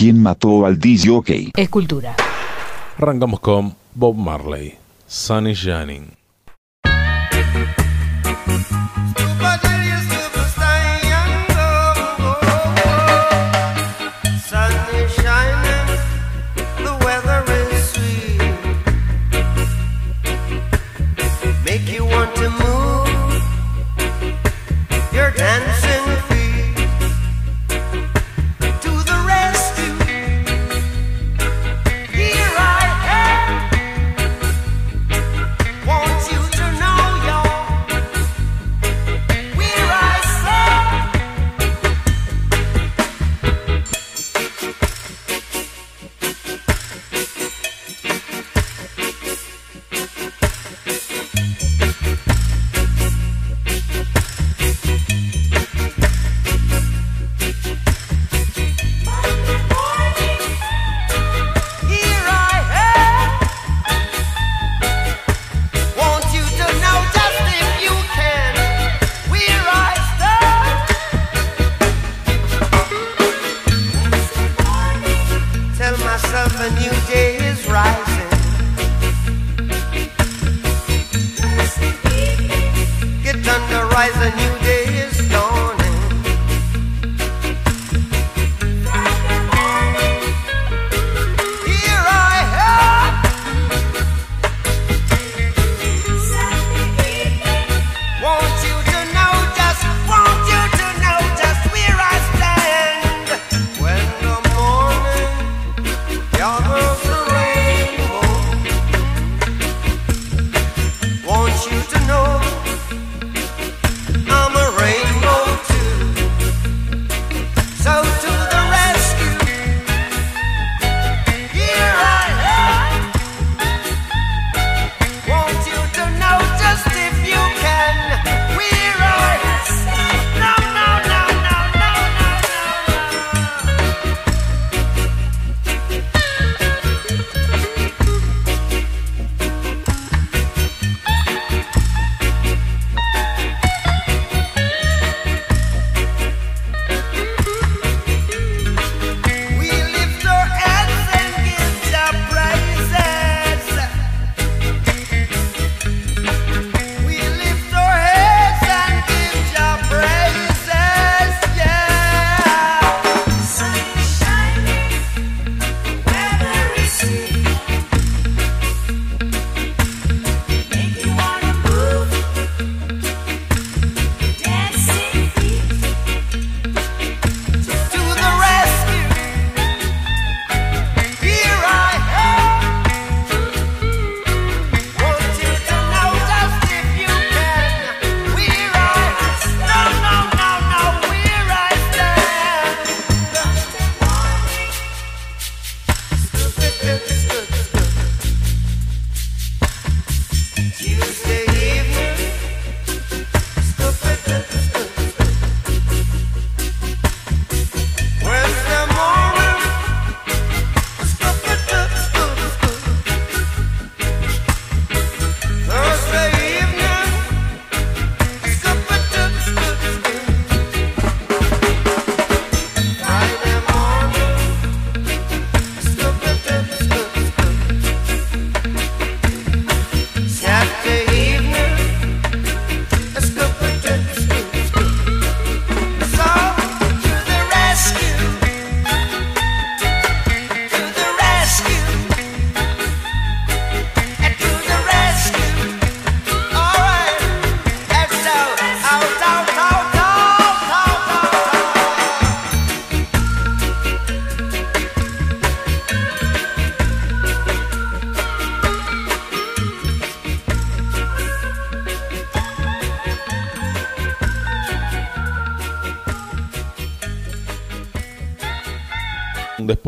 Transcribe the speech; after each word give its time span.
¿Quién 0.00 0.22
mató 0.22 0.64
al 0.64 0.78
DJ? 0.78 1.52
Escultura. 1.54 2.16
Arrancamos 2.96 3.38
con 3.40 3.74
Bob 3.94 4.16
Marley, 4.16 4.78
Sunny 5.06 5.52
Shining. 5.52 6.19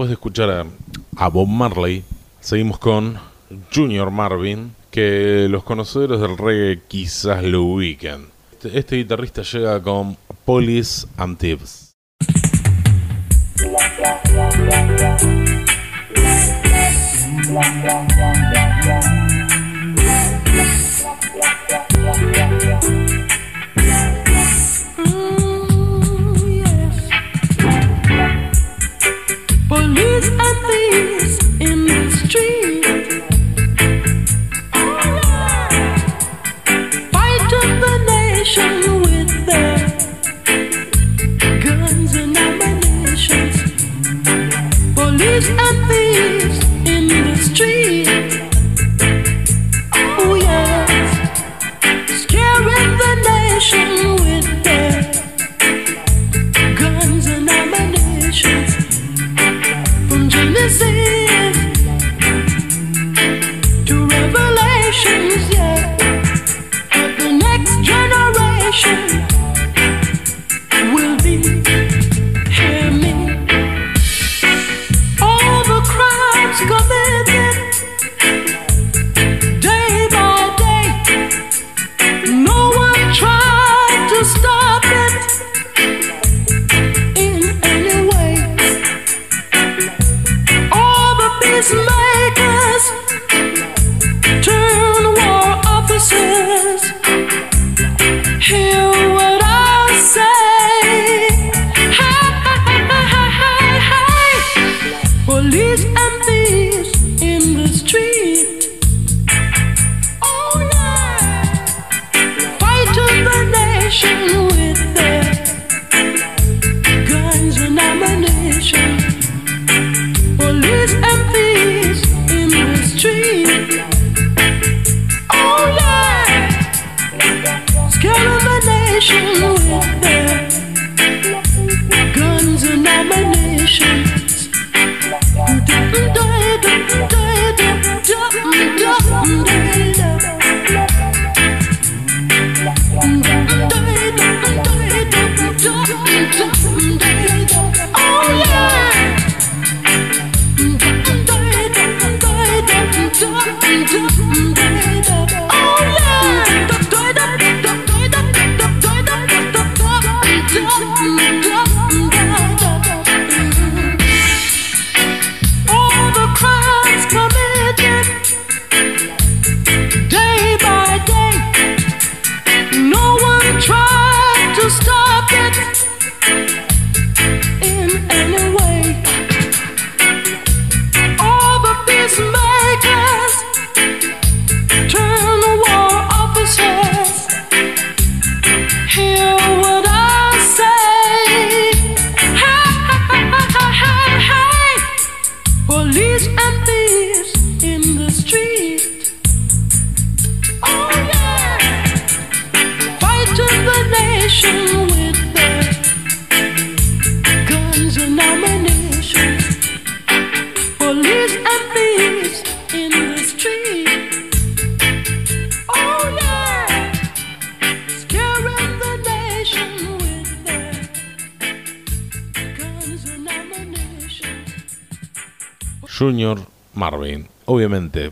Después 0.02 0.08
de 0.08 0.14
escuchar 0.14 0.66
a, 1.16 1.28
Bob 1.28 1.48
Marley, 1.48 2.02
seguimos 2.40 2.78
con 2.78 3.18
Junior 3.74 4.10
Marvin, 4.10 4.74
que 4.90 5.46
los 5.48 5.62
conocedores 5.62 6.20
del 6.20 6.36
reggae 6.38 6.82
quizás 6.88 7.44
lo 7.44 7.62
ubiquen. 7.62 8.26
Este, 8.52 8.78
este 8.78 8.96
guitarrista 8.96 9.42
llega 9.42 9.80
con 9.82 10.16
Police 10.44 11.06
and 11.16 11.38
Tips. 11.38 11.81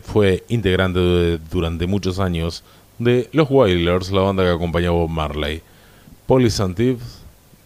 Fue 0.01 0.43
integrante 0.49 1.37
durante 1.51 1.85
muchos 1.85 2.19
años 2.19 2.63
de 2.97 3.29
Los 3.31 3.47
Wailers, 3.51 4.11
la 4.11 4.21
banda 4.21 4.43
que 4.43 4.49
acompañó 4.49 4.89
a 4.89 4.93
Bob 4.93 5.09
Marley. 5.09 5.61
Polysantive 6.25 6.99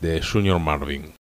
de 0.02 0.22
Junior 0.22 0.60
Marvin. 0.60 1.14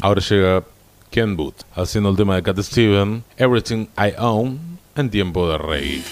Ahora 0.00 0.22
llega 0.22 0.64
Ken 1.10 1.36
Booth 1.36 1.62
haciendo 1.74 2.08
el 2.08 2.16
tema 2.16 2.36
de 2.36 2.42
Cat 2.42 2.58
Steven, 2.60 3.24
Everything 3.36 3.88
I 3.98 4.14
Own, 4.18 4.58
en 4.96 5.10
tiempo 5.10 5.50
de 5.50 5.58
rey. 5.58 6.02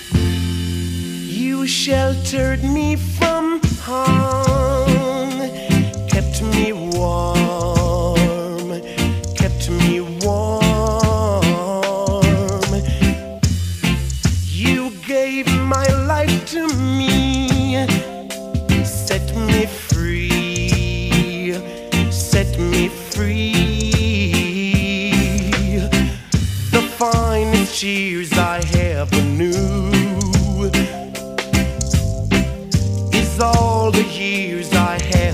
You 1.31 1.65
sheltered 1.65 2.63
me 2.63 2.97
from 2.97 3.61
harm. 3.87 4.22
hair 35.11 35.32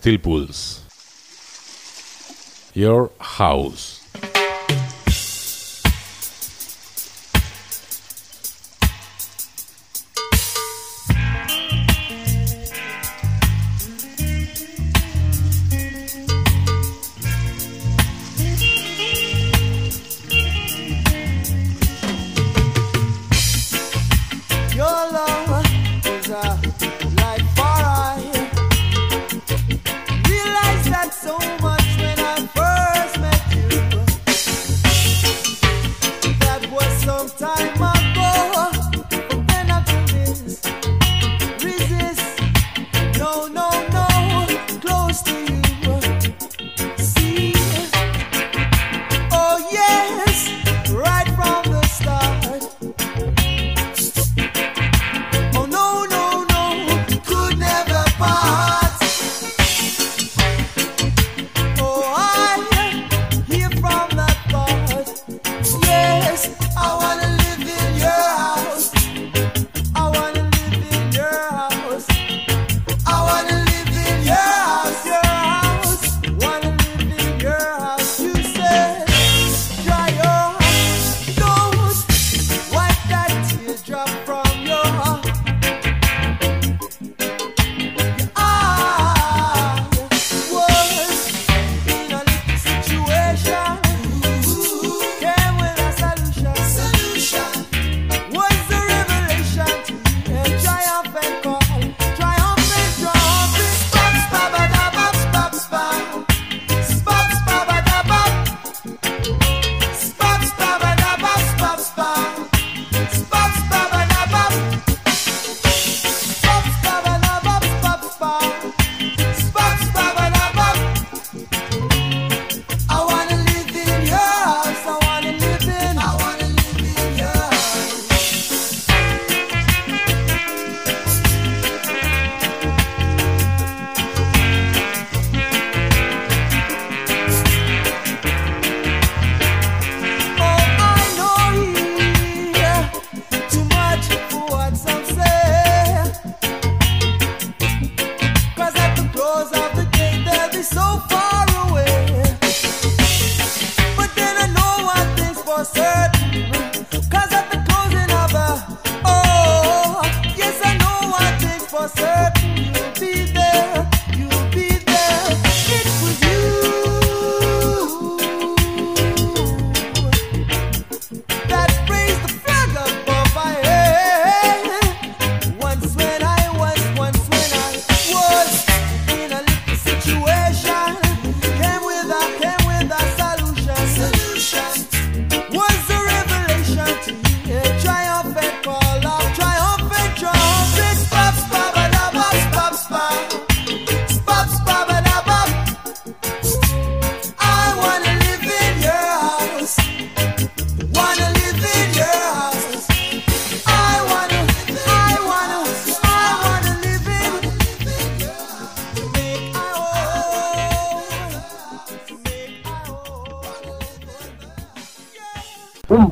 Steel 0.00 0.16
Pulse. 0.16 0.80
Your 2.72 3.10
House. 3.20 3.89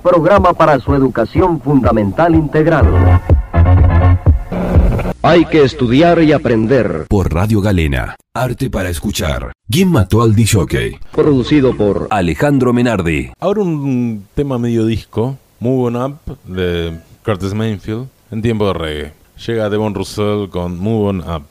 programa 0.09 0.55
para 0.55 0.81
su 0.81 0.95
educación 0.95 1.61
fundamental 1.61 2.35
integral. 2.35 3.21
Hay 5.21 5.45
que 5.45 5.63
estudiar 5.65 6.23
y 6.23 6.33
aprender. 6.33 7.05
Por 7.09 7.33
Radio 7.33 7.61
Galena. 7.61 8.17
Arte 8.33 8.71
para 8.71 8.89
escuchar. 8.89 9.53
¿Quién 9.71 9.91
mató 9.91 10.23
al 10.23 10.35
DJ? 10.35 10.99
Producido 11.13 11.77
por 11.77 12.07
Alejandro 12.11 12.73
Menardi. 12.73 13.31
Ahora 13.39 13.61
un 13.63 14.25
tema 14.35 14.59
medio 14.59 14.87
disco. 14.87 15.37
Move 15.61 15.89
On 15.89 15.97
Up 15.97 16.19
de 16.45 16.99
Curtis 17.25 17.53
Mayfield. 17.53 18.09
En 18.31 18.41
tiempo 18.41 18.67
de 18.69 18.73
reggae. 18.73 19.13
Llega 19.47 19.69
Devon 19.69 19.95
Russell 19.95 20.49
con 20.49 20.79
Move 20.79 21.09
On 21.09 21.21
Up. 21.21 21.45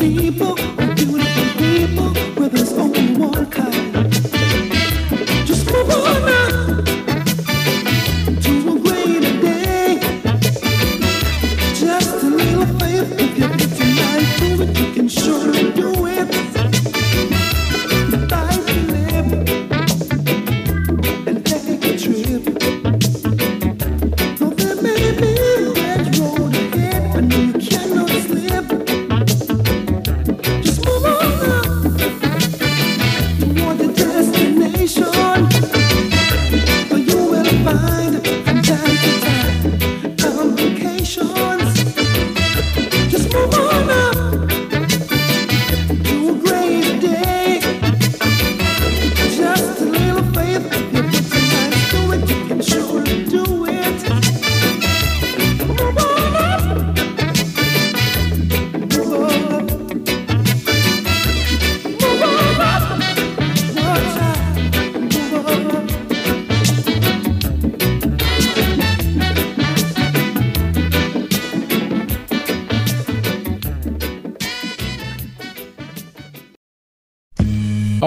people. 0.00 0.79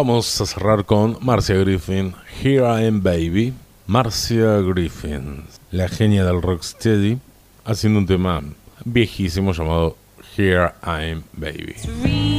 Vamos 0.06 0.42
a 0.42 0.46
cerrar 0.46 0.84
con 0.84 1.18
Marcia 1.22 1.56
Griffin, 1.56 2.13
Here 2.44 2.66
I 2.66 2.88
Am 2.88 3.02
Baby. 3.02 3.54
Marcia 3.88 4.60
Griffin, 4.60 5.46
la 5.72 5.88
genia 5.88 6.26
del 6.26 6.42
rocksteady, 6.42 7.20
haciendo 7.63 8.00
un 8.00 8.06
tema 8.06 8.44
viejísimo 8.84 9.54
llamado 9.54 9.96
Here 10.36 10.74
I 10.84 11.12
Am 11.12 11.24
Baby. 11.38 12.33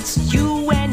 it's 0.00 0.32
you 0.32 0.70
and 0.70 0.89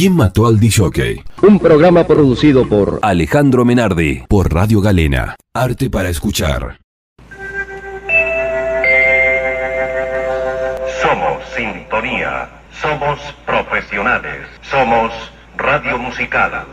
¿Quién 0.00 0.16
mató 0.16 0.46
al 0.46 0.58
DJ? 0.58 1.22
Un 1.42 1.58
programa 1.58 2.04
producido 2.04 2.66
por 2.66 3.00
Alejandro 3.02 3.66
Menardi 3.66 4.22
por 4.30 4.50
Radio 4.50 4.80
Galena. 4.80 5.36
Arte 5.52 5.90
para 5.90 6.08
escuchar. 6.08 6.78
Somos 11.02 11.42
sintonía, 11.54 12.48
somos 12.80 13.20
profesionales, 13.44 14.46
somos 14.70 15.12
radio 15.58 15.98
musical. 15.98 16.64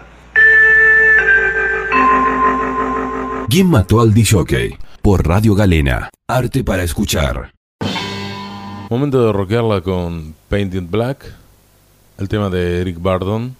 ¿Quién 3.49 3.69
mató 3.69 3.99
al 3.99 4.13
DJ? 4.13 4.77
Por 5.01 5.27
Radio 5.27 5.53
Galena. 5.53 6.09
Arte 6.29 6.63
para 6.63 6.83
escuchar. 6.83 7.51
Momento 8.89 9.25
de 9.25 9.33
rockearla 9.33 9.81
con 9.81 10.33
Painted 10.47 10.83
Black 10.89 11.46
el 12.17 12.29
tema 12.29 12.49
de 12.49 12.81
Eric 12.81 12.97
Bardon, 12.99 13.55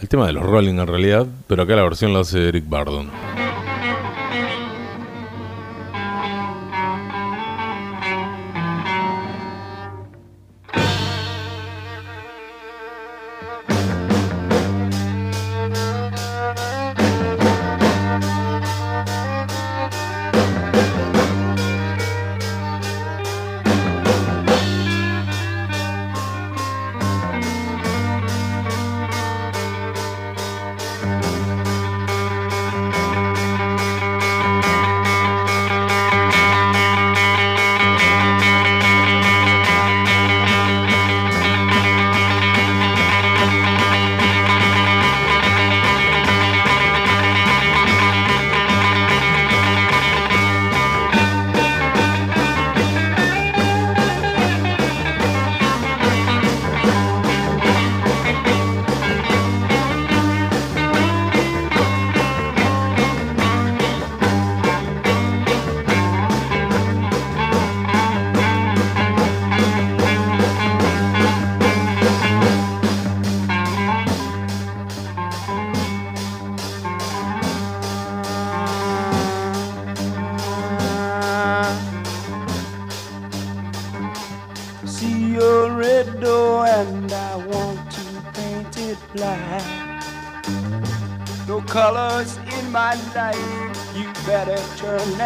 el 0.00 0.08
tema 0.08 0.26
de 0.26 0.32
los 0.32 0.44
Rolling 0.44 0.74
en 0.74 0.86
realidad, 0.86 1.26
pero 1.46 1.62
acá 1.62 1.74
la 1.76 1.82
versión 1.82 2.12
la 2.12 2.20
hace 2.20 2.48
Eric 2.48 2.68
Bardon. 2.68 3.08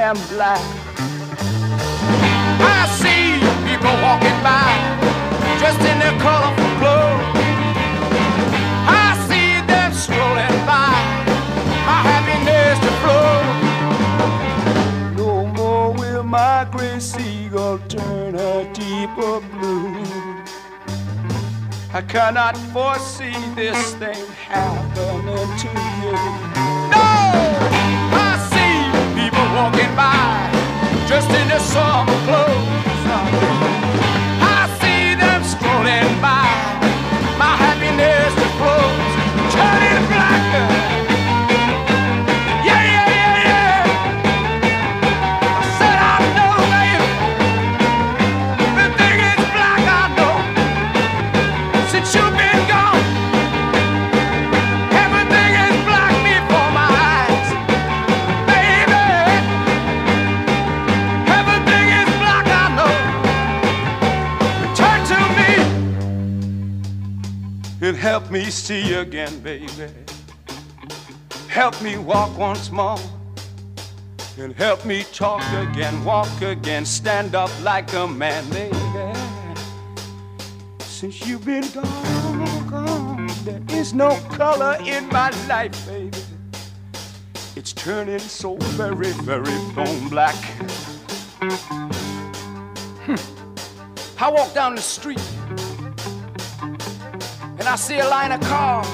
am 0.09 0.16
black. 0.29 0.64
I 2.61 2.88
see 3.01 3.37
people 3.68 3.92
walking 4.01 4.38
by, 4.40 4.73
dressed 5.59 5.85
in 5.85 5.99
their 5.99 6.16
colorful 6.25 6.73
clothes. 6.81 7.37
I 8.88 9.09
see 9.29 9.61
them 9.66 9.92
strolling 9.92 10.59
by, 10.64 10.97
my 11.88 12.01
happiness 12.09 12.79
to 12.85 12.92
flow. 13.03 13.37
No 15.21 15.47
more 15.59 15.92
will 15.92 16.23
my 16.23 16.66
gray 16.73 16.99
seagull 17.01 17.79
turn 17.88 18.35
a 18.35 18.64
deeper 18.73 19.40
blue. 19.53 19.92
I 21.92 22.01
cannot 22.09 22.57
foresee 22.73 23.37
this 23.55 23.92
thing 23.94 24.25
happening 24.49 25.49
to 25.62 25.71
you. 26.01 26.16
No! 26.94 27.09
I 28.11 28.33
see 28.51 29.21
people 29.21 29.47
walking 29.57 29.88
summer 31.68 32.18
clothes. 32.24 33.58
See 68.68 68.87
you 68.87 68.98
again, 68.98 69.40
baby. 69.40 69.66
Help 71.48 71.81
me 71.81 71.96
walk 71.96 72.37
once 72.37 72.70
more. 72.70 72.98
And 74.37 74.54
help 74.54 74.85
me 74.85 75.04
talk 75.04 75.40
again, 75.54 76.04
walk 76.04 76.42
again, 76.42 76.85
stand 76.85 77.35
up 77.35 77.50
like 77.62 77.90
a 77.94 78.07
man, 78.07 78.44
baby. 78.50 78.76
Since 80.81 81.26
you've 81.26 81.46
been 81.46 81.66
gone, 81.70 82.68
gone, 82.68 83.31
there 83.44 83.62
is 83.70 83.94
no 83.94 84.11
color 84.28 84.76
in 84.85 85.09
my 85.09 85.31
life, 85.48 85.87
baby. 85.87 86.18
It's 87.57 87.72
turning 87.72 88.18
so 88.18 88.57
very, 88.76 89.12
very 89.12 89.59
bone 89.74 90.11
black. 90.11 90.37
Hmm. 93.07 93.14
I 94.20 94.31
walk 94.31 94.52
down 94.52 94.74
the 94.74 94.83
street 94.83 95.22
I 97.68 97.76
see 97.76 97.98
a 97.98 98.09
line 98.09 98.33
of 98.33 98.40
cars. 98.40 98.88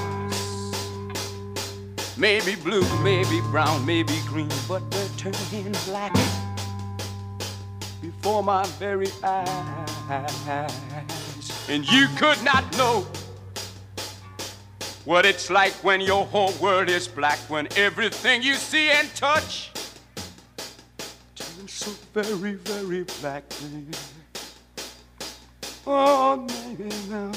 Maybe 2.17 2.55
blue, 2.55 2.83
maybe 3.01 3.39
brown, 3.49 3.85
maybe 3.85 4.19
green, 4.27 4.49
but 4.67 4.91
they're 4.91 5.07
turning 5.15 5.71
black 5.85 6.11
before 8.01 8.43
my 8.43 8.65
very 8.77 9.07
eyes. 9.23 10.29
And 11.69 11.89
you 11.89 12.09
could 12.17 12.43
not 12.43 12.77
know 12.77 13.07
what 15.05 15.25
it's 15.25 15.49
like 15.49 15.71
when 15.81 16.01
your 16.01 16.25
whole 16.25 16.51
world 16.61 16.89
is 16.89 17.07
black, 17.07 17.39
when 17.47 17.69
everything 17.77 18.43
you 18.43 18.55
see 18.55 18.89
and 18.89 19.07
touch 19.15 19.71
turns 21.33 21.71
so 21.71 21.91
very, 22.13 22.55
very 22.55 23.05
black. 23.21 23.45
Oh, 25.87 26.45
baby, 26.45 26.89
now 27.09 27.31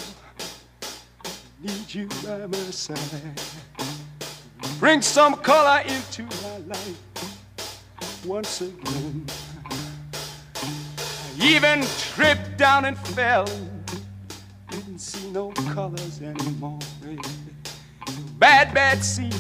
need 1.61 1.95
you 1.95 2.07
by 2.25 2.47
my 2.47 2.59
side. 2.71 3.41
Bring 4.79 5.03
some 5.03 5.35
color 5.35 5.81
into 5.81 6.23
my 6.23 6.59
life 6.69 8.25
once 8.25 8.61
again. 8.61 9.27
I 10.55 11.45
even 11.45 11.85
tripped 11.99 12.57
down 12.57 12.85
and 12.85 12.97
fell. 12.99 13.47
Didn't 14.71 15.01
see 15.01 15.31
no 15.31 15.51
colors 15.73 16.21
anymore, 16.23 16.79
baby. 17.03 17.23
Bad, 18.39 18.73
bad 18.73 19.03
scene. 19.05 19.33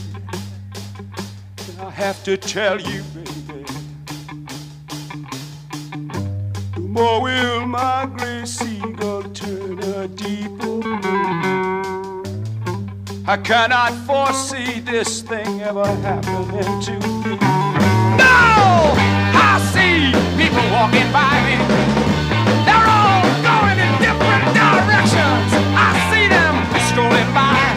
And 1.68 1.81
I 1.81 1.90
have 1.90 2.24
to 2.24 2.37
tell 2.37 2.81
you, 2.81 3.02
baby. 3.14 3.64
The 6.74 6.81
more 6.81 7.22
will 7.22 7.66
my 7.66 8.07
gray 8.16 8.44
seagull 8.44 9.17
I 13.28 13.36
cannot 13.36 13.92
foresee 14.06 14.80
this 14.80 15.20
thing 15.20 15.60
ever 15.60 15.84
happening 16.00 16.80
to 16.80 16.92
me. 16.96 17.36
No! 18.16 18.96
I 19.36 19.60
see 19.68 20.16
people 20.40 20.64
walking 20.72 21.12
by 21.12 21.36
me. 21.44 21.60
They're 22.64 22.88
all 22.88 23.28
going 23.44 23.76
in 23.84 23.92
different 24.00 24.48
directions. 24.56 25.48
I 25.76 25.92
see 26.08 26.24
them 26.24 26.56
strolling 26.88 27.28
by, 27.36 27.67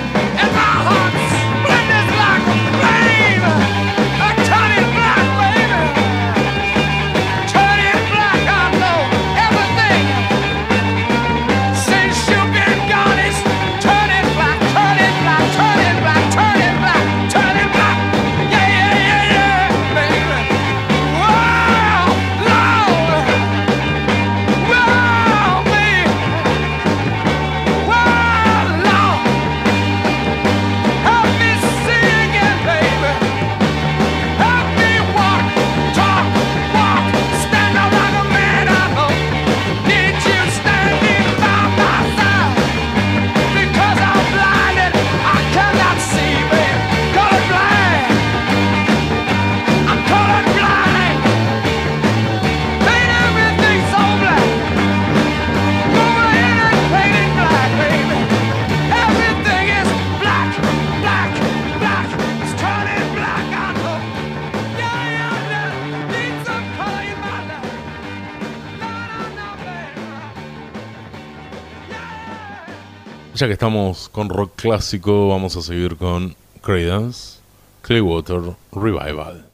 Ya 73.41 73.47
que 73.47 73.53
estamos 73.53 74.07
con 74.09 74.29
rock 74.29 74.51
clásico, 74.55 75.29
vamos 75.29 75.57
a 75.57 75.63
seguir 75.63 75.97
con 75.97 76.35
Creedence 76.61 77.39
Clearwater 77.81 78.55
Revival. 78.71 79.50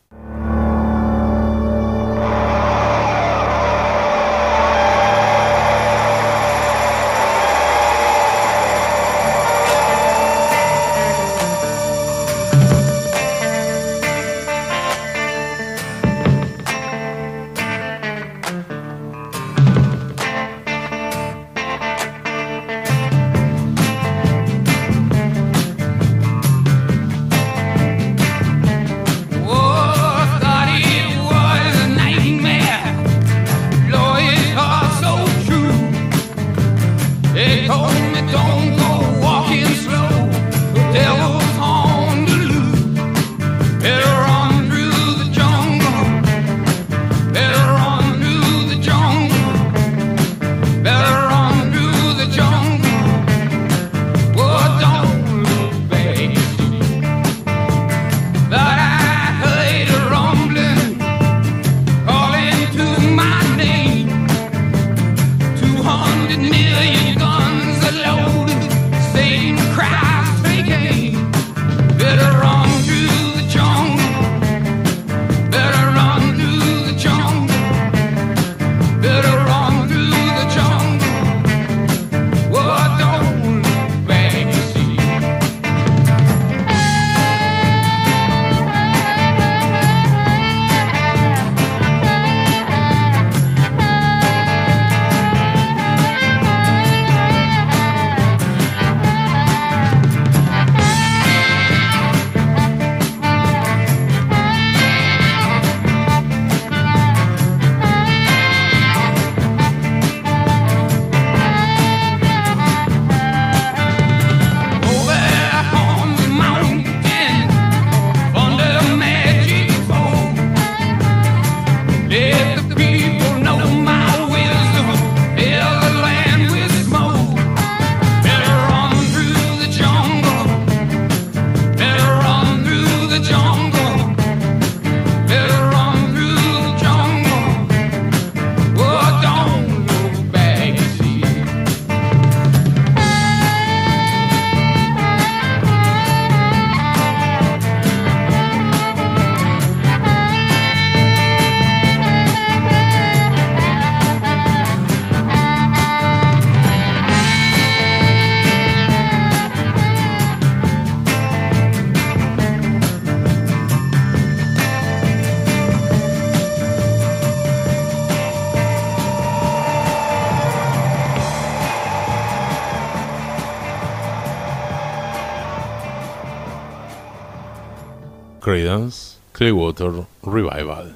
Creedence 178.58 179.18
Clearwater 179.34 180.08
Revival. 180.24 180.96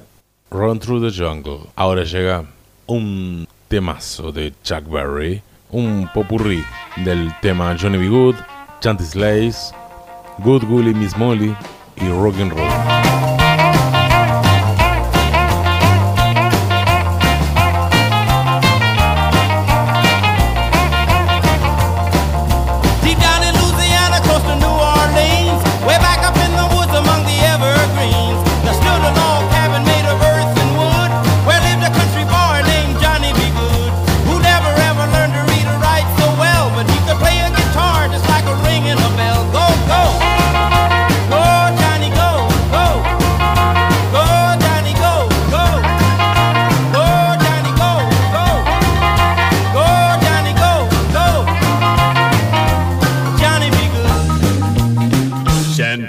Run 0.50 0.80
Through 0.80 1.00
the 1.00 1.10
Jungle. 1.10 1.68
Ahora 1.76 2.02
llega 2.02 2.44
un 2.88 3.46
temazo 3.68 4.32
de 4.32 4.52
Chuck 4.64 4.84
Berry, 4.90 5.40
un 5.70 6.10
popurrí 6.12 6.60
del 7.04 7.32
tema 7.40 7.76
Johnny 7.78 7.98
B. 7.98 8.08
Good, 8.08 8.34
Chanty 8.80 9.04
Slays, 9.04 9.72
Good 10.42 10.64
Willie 10.64 10.92
Miss 10.92 11.16
Molly 11.16 11.54
y 11.98 12.08
Rock 12.08 12.34
and 12.40 12.52
Roll. 12.52 12.71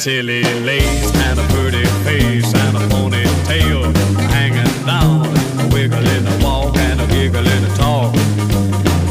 tilly 0.03 0.43
lace 0.65 1.15
and 1.15 1.39
a 1.39 1.43
pretty 1.43 1.85
face 2.03 2.53
and 2.53 2.75
a 2.75 2.79
ponytail 2.91 3.95
hanging 4.35 4.85
down, 4.85 5.25
a 5.61 5.73
wiggle 5.73 6.05
in 6.05 6.27
a 6.27 6.43
walk 6.43 6.75
and 6.75 6.99
a 6.99 7.07
giggle 7.07 7.47
in 7.47 7.63
a 7.63 7.69
talk. 7.77 8.13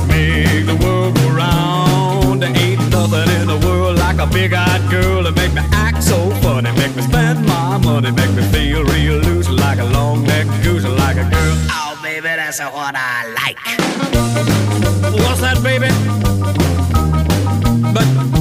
Make 0.06 0.66
the 0.66 0.78
world 0.84 1.14
go 1.14 1.30
round. 1.30 2.42
There 2.42 2.54
ain't 2.54 2.90
nothing 2.90 3.40
in 3.40 3.46
the 3.46 3.58
world 3.66 3.96
like 4.00 4.18
a 4.18 4.26
big-eyed 4.26 4.90
girl 4.90 5.22
that 5.22 5.34
make 5.34 5.54
me 5.54 5.62
act 5.72 6.02
so 6.02 6.28
funny, 6.42 6.70
make 6.72 6.94
me 6.94 7.00
spend 7.00 7.46
my 7.46 7.78
money, 7.78 8.10
make 8.10 8.32
me 8.32 8.42
feel 8.52 8.84
real 8.84 9.16
loose 9.16 9.48
like 9.48 9.78
a 9.78 9.86
long-necked 9.86 10.62
goose, 10.62 10.84
like 10.84 11.16
a 11.16 11.24
girl. 11.24 11.56
Oh, 11.70 11.98
baby, 12.02 12.28
that's 12.36 12.60
what 12.60 12.94
I 12.94 13.32
like. 13.40 13.56
What's 15.24 15.40
that, 15.40 15.58
baby? 15.62 15.88
But 17.94 18.31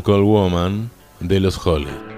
Miracle 0.00 0.22
Woman 0.22 0.90
de 1.20 1.40
los 1.40 1.58
Holly. 1.66 2.09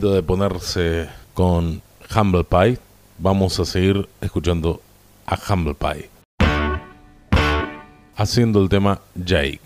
De 0.00 0.22
ponerse 0.24 1.08
con 1.34 1.80
Humble 2.14 2.42
Pie. 2.42 2.78
Vamos 3.18 3.60
a 3.60 3.64
seguir 3.64 4.08
escuchando 4.20 4.80
a 5.24 5.38
Humble 5.48 5.74
Pie. 5.74 6.10
Haciendo 8.16 8.60
el 8.60 8.68
tema 8.68 9.00
Jake. 9.14 9.63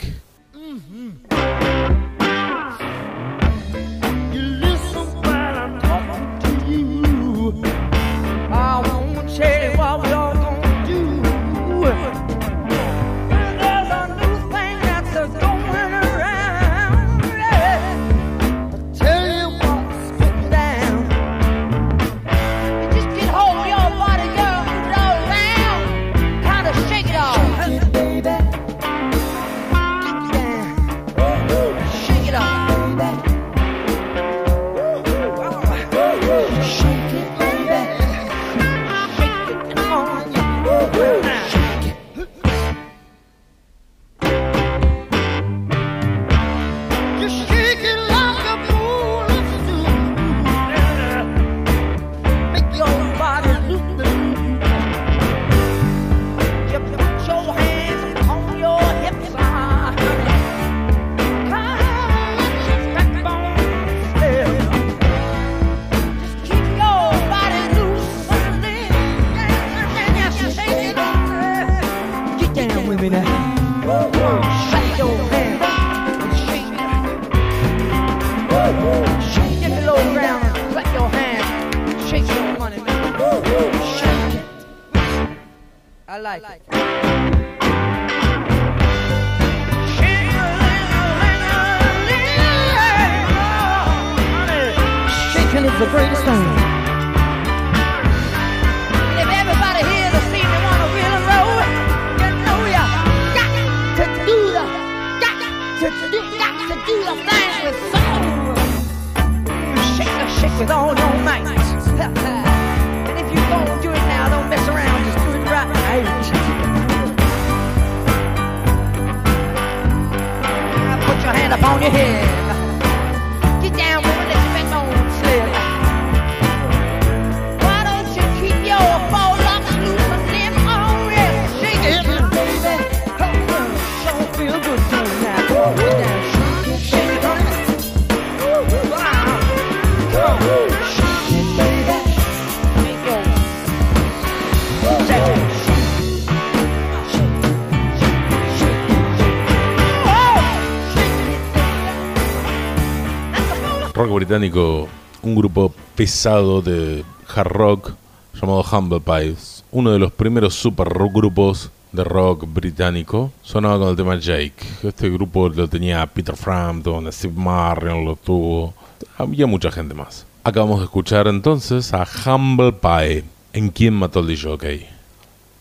Un 154.38 155.34
grupo 155.34 155.74
pesado 155.96 156.62
de 156.62 157.04
hard 157.34 157.48
rock 157.48 157.92
llamado 158.40 158.62
Humble 158.62 159.00
Pies. 159.00 159.64
Uno 159.72 159.90
de 159.90 159.98
los 159.98 160.12
primeros 160.12 160.54
super 160.54 160.88
grupos 161.12 161.72
de 161.90 162.04
rock 162.04 162.44
británico. 162.46 163.32
Sonaba 163.42 163.80
con 163.80 163.88
el 163.88 163.96
tema 163.96 164.16
Jake. 164.16 164.54
Este 164.84 165.10
grupo 165.10 165.48
lo 165.48 165.66
tenía 165.66 166.06
Peter 166.06 166.36
Frampton, 166.36 167.12
Steve 167.12 167.34
Marriott 167.36 168.04
lo 168.04 168.14
tuvo. 168.14 168.74
Había 169.16 169.48
mucha 169.48 169.72
gente 169.72 169.94
más. 169.94 170.24
Acabamos 170.44 170.78
de 170.78 170.84
escuchar 170.84 171.26
entonces 171.26 171.92
a 171.92 172.06
Humble 172.24 172.72
Pie 172.72 173.24
en 173.52 173.70
Quién 173.70 173.94
mató 173.94 174.20
al 174.20 174.28
DJ. 174.28 174.86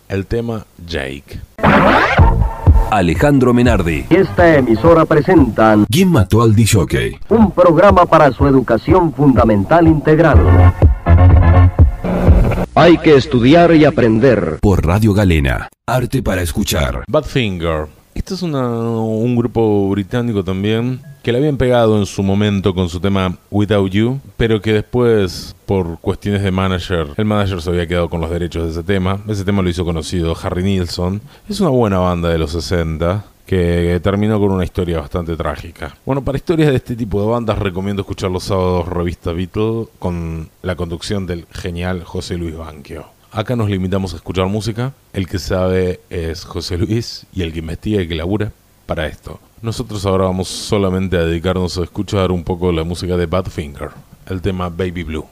El 0.08 0.28
tema 0.28 0.68
Jake. 0.86 1.40
Alejandro 2.92 3.54
Menardi. 3.54 4.06
Esta 4.10 4.56
emisora 4.58 5.06
presentan 5.06 5.86
¿Quién 5.92 6.10
mató 6.10 6.42
al 6.42 6.56
DJ? 6.56 7.20
un 7.30 7.52
programa 7.52 8.06
para 8.06 8.32
su 8.32 8.48
educación 8.48 9.14
fundamental 9.14 9.88
integral. 9.88 10.74
Hay 12.76 12.98
que 13.00 13.16
estudiar 13.16 13.74
y 13.76 13.86
aprender. 13.86 14.60
Por 14.62 14.86
Radio 14.86 15.14
Galena. 15.14 15.68
Arte 15.88 16.22
para 16.24 16.42
escuchar. 16.42 17.04
Badfinger. 17.10 17.88
Este 18.14 18.34
es 18.34 18.42
una- 18.42 18.70
un 18.70 19.36
grupo 19.36 19.90
británico 19.90 20.44
también 20.44 21.02
que 21.28 21.34
le 21.34 21.40
habían 21.40 21.58
pegado 21.58 22.00
en 22.00 22.06
su 22.06 22.24
momento 22.24 22.74
con 22.74 22.88
su 22.88 23.02
tema 23.02 23.38
Without 23.52 23.92
You, 23.92 24.22
pero 24.38 24.62
que 24.62 24.72
después, 24.72 25.58
por 25.66 26.00
cuestiones 26.00 26.42
de 26.42 26.52
manager, 26.52 27.08
el 27.18 27.26
manager 27.26 27.62
se 27.62 27.70
había 27.70 27.86
quedado 27.86 28.10
con 28.10 28.22
los 28.22 28.30
derechos 28.30 28.64
de 28.64 28.72
ese 28.72 28.82
tema. 28.82 29.20
Ese 29.28 29.44
tema 29.44 29.62
lo 29.62 29.68
hizo 29.68 29.84
conocido 29.84 30.38
Harry 30.42 30.64
Nilsson. 30.64 31.20
Es 31.50 31.60
una 31.60 31.70
buena 31.70 32.00
banda 32.00 32.30
de 32.30 32.38
los 32.38 32.52
60 32.52 33.26
que 33.46 34.00
terminó 34.02 34.40
con 34.40 34.54
una 34.54 34.64
historia 34.64 35.02
bastante 35.02 35.36
trágica. 35.36 35.98
Bueno, 36.06 36.24
para 36.24 36.38
historias 36.38 36.70
de 36.70 36.78
este 36.78 36.96
tipo 36.96 37.20
de 37.20 37.28
bandas 37.28 37.60
recomiendo 37.60 38.04
escuchar 38.04 38.32
los 38.32 38.46
sábados 38.46 38.88
Revista 38.88 39.34
Beatle 39.34 39.88
con 40.00 40.48
la 40.62 40.78
conducción 40.78 41.26
del 41.26 41.46
genial 41.52 42.06
José 42.06 42.38
Luis 42.38 42.56
Banquio. 42.56 43.06
Acá 43.34 43.58
nos 43.58 43.70
limitamos 43.70 44.14
a 44.14 44.16
escuchar 44.16 44.48
música. 44.48 44.94
El 45.12 45.28
que 45.28 45.40
sabe 45.40 46.00
es 46.10 46.46
José 46.46 46.78
Luis 46.78 47.26
y 47.34 47.42
el 47.42 47.52
que 47.52 47.60
investiga 47.60 48.02
y 48.02 48.08
que 48.08 48.16
labura 48.16 48.54
para 48.88 49.06
esto. 49.06 49.40
Nosotros 49.62 50.06
ahora 50.06 50.26
vamos 50.26 50.48
solamente 50.48 51.18
a 51.18 51.26
dedicarnos 51.26 51.78
a 51.78 51.84
escuchar 51.84 52.32
un 52.32 52.44
poco 52.44 52.72
la 52.72 52.84
música 52.84 53.18
de 53.18 53.28
Badfinger, 53.28 53.92
el 54.28 54.42
tema 54.42 54.70
Baby 54.70 55.04
Blue. 55.04 55.28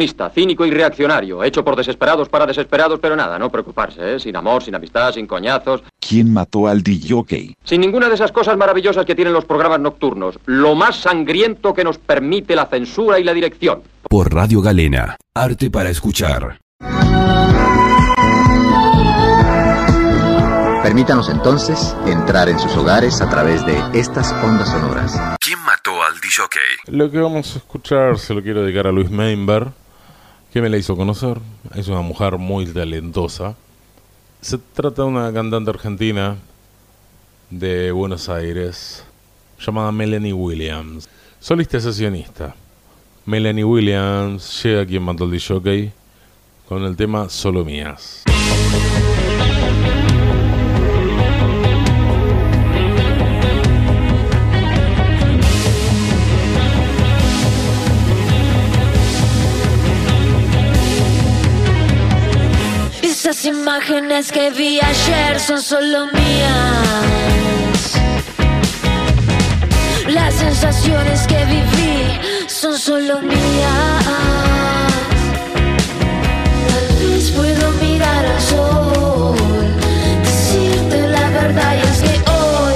Oportunista, 0.00 0.30
cínico 0.30 0.64
y 0.64 0.70
reaccionario, 0.70 1.44
hecho 1.44 1.62
por 1.62 1.76
desesperados 1.76 2.28
para 2.28 2.46
desesperados, 2.46 2.98
pero 3.00 3.16
nada, 3.16 3.38
no 3.38 3.50
preocuparse, 3.50 4.14
¿eh? 4.14 4.20
Sin 4.20 4.34
amor, 4.34 4.62
sin 4.62 4.74
amistad, 4.74 5.12
sin 5.12 5.26
coñazos, 5.26 5.82
¿Quién 6.00 6.32
mató 6.32 6.66
al 6.66 6.82
DJ? 6.82 7.54
sin 7.62 7.80
ninguna 7.80 8.08
de 8.08 8.14
esas 8.14 8.32
cosas 8.32 8.56
maravillosas 8.56 9.04
que 9.04 9.14
tienen 9.14 9.34
los 9.34 9.44
programas 9.44 9.80
nocturnos. 9.80 10.38
Lo 10.46 10.74
más 10.74 10.96
sangriento 10.96 11.74
que 11.74 11.84
nos 11.84 11.98
permite 11.98 12.56
la 12.56 12.66
censura 12.66 13.18
y 13.18 13.24
la 13.24 13.34
dirección. 13.34 13.82
Por 14.08 14.32
Radio 14.32 14.62
Galena. 14.62 15.16
Arte 15.34 15.70
para 15.70 15.90
escuchar. 15.90 16.58
Permítanos 20.82 21.28
entonces 21.28 21.94
entrar 22.06 22.48
en 22.48 22.58
sus 22.58 22.74
hogares 22.74 23.20
a 23.20 23.28
través 23.28 23.64
de 23.66 23.76
estas 23.92 24.32
ondas 24.42 24.70
sonoras. 24.70 25.14
¿Quién 25.38 25.58
mató 25.60 26.02
al 26.02 26.14
DJ? 26.14 26.96
Lo 26.96 27.10
que 27.10 27.18
vamos 27.18 27.54
a 27.54 27.58
escuchar 27.58 28.18
se 28.18 28.34
lo 28.34 28.42
quiero 28.42 28.62
dedicar 28.62 28.86
a 28.86 28.92
Luis 28.92 29.10
Meinberg, 29.10 29.72
que 30.52 30.60
me 30.60 30.68
la 30.68 30.76
hizo 30.76 30.96
conocer. 30.96 31.38
Es 31.74 31.88
una 31.88 32.00
mujer 32.00 32.38
muy 32.38 32.66
talentosa. 32.66 33.56
Se 34.40 34.58
trata 34.58 35.02
de 35.02 35.08
una 35.08 35.32
cantante 35.32 35.70
argentina 35.70 36.36
de 37.50 37.92
Buenos 37.92 38.28
Aires 38.28 39.04
llamada 39.58 39.92
Melanie 39.92 40.32
Williams. 40.32 41.08
Solista 41.38 41.80
sesionista. 41.80 42.54
Melanie 43.26 43.64
Williams 43.64 44.62
llega 44.62 44.86
quien 44.86 45.02
mató 45.02 45.24
al 45.24 45.30
DJ 45.30 45.92
con 46.68 46.84
el 46.84 46.96
tema 46.96 47.28
Solo 47.28 47.64
Mías. 47.64 48.24
Esas 63.30 63.44
imágenes 63.44 64.32
que 64.32 64.50
vi 64.50 64.80
ayer 64.80 65.38
son 65.38 65.62
solo 65.62 66.08
mías. 66.08 67.92
Las 70.08 70.34
sensaciones 70.34 71.28
que 71.28 71.44
viví 71.44 72.48
son 72.48 72.76
solo 72.76 73.20
mías. 73.20 74.04
Tal 76.66 76.88
vez 76.98 77.30
puedo 77.30 77.70
mirar 77.80 78.26
al 78.26 78.40
sol, 78.42 79.76
decirte 80.24 81.06
la 81.06 81.30
verdad 81.30 81.76
y 81.76 81.82
es 81.86 82.00
que 82.02 82.14
hoy, 82.32 82.74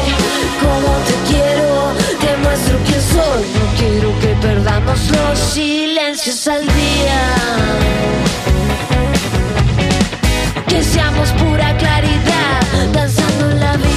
como 0.60 0.90
te 1.08 1.14
quiero, 1.30 1.94
te 2.20 2.36
muestro 2.44 2.78
quién 2.86 3.02
soy. 3.02 3.42
No 3.58 3.64
quiero 3.76 4.08
que 4.20 4.36
perdamos 4.40 5.00
los 5.10 5.36
silencios 5.36 6.46
al 6.46 6.64
día. 6.64 7.34
Que 10.68 10.82
seamos 10.82 11.30
pura 11.32 11.76
claridad, 11.76 12.92
danzando 12.92 13.50
en 13.50 13.60
la 13.60 13.76
vida. 13.76 13.93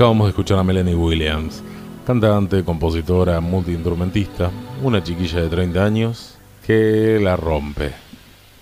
Acabamos 0.00 0.28
de 0.28 0.30
escuchar 0.30 0.58
a 0.58 0.64
Melanie 0.64 0.94
Williams, 0.94 1.62
cantante, 2.06 2.64
compositora, 2.64 3.38
multiinstrumentista, 3.42 4.50
una 4.82 5.04
chiquilla 5.04 5.42
de 5.42 5.50
30 5.50 5.84
años 5.84 6.38
que 6.66 7.20
la 7.22 7.36
rompe. 7.36 7.92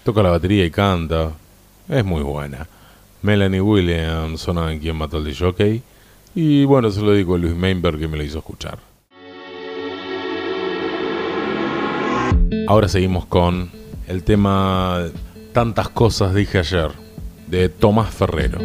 Toca 0.03 0.21
la 0.21 0.31
batería 0.31 0.65
y 0.65 0.73
canta, 0.73 1.31
es 1.89 2.05
muy 2.05 2.25
buena. 2.25 2.67
Melanie 3.23 3.61
Williams, 3.61 4.41
sonaba 4.41 4.73
en 4.73 4.81
quien 4.81 4.97
mató 4.97 5.19
al 5.19 5.25
DJ, 5.27 5.81
y 6.35 6.65
bueno, 6.65 6.91
se 6.91 7.03
lo 7.03 7.13
digo 7.13 7.37
a 7.37 7.39
Luis 7.39 7.55
Meinberg 7.55 8.01
que 8.01 8.09
me 8.09 8.17
lo 8.17 8.25
hizo 8.25 8.39
escuchar. 8.39 8.81
Ahora 12.67 12.89
seguimos 12.89 13.27
con 13.27 13.71
el 14.09 14.25
tema 14.25 15.05
Tantas 15.53 15.89
cosas 15.91 16.35
dije 16.35 16.59
ayer, 16.59 16.91
de 17.47 17.69
Tomás 17.69 18.13
Ferrero. 18.13 18.59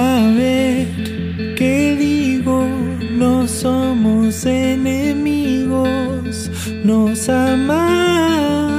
A 0.00 0.30
ver, 0.36 0.86
¿qué 1.56 1.96
digo? 1.98 2.64
No 3.18 3.48
somos 3.48 4.46
enemigos, 4.46 5.82
nos 6.84 7.28
amamos. 7.28 8.78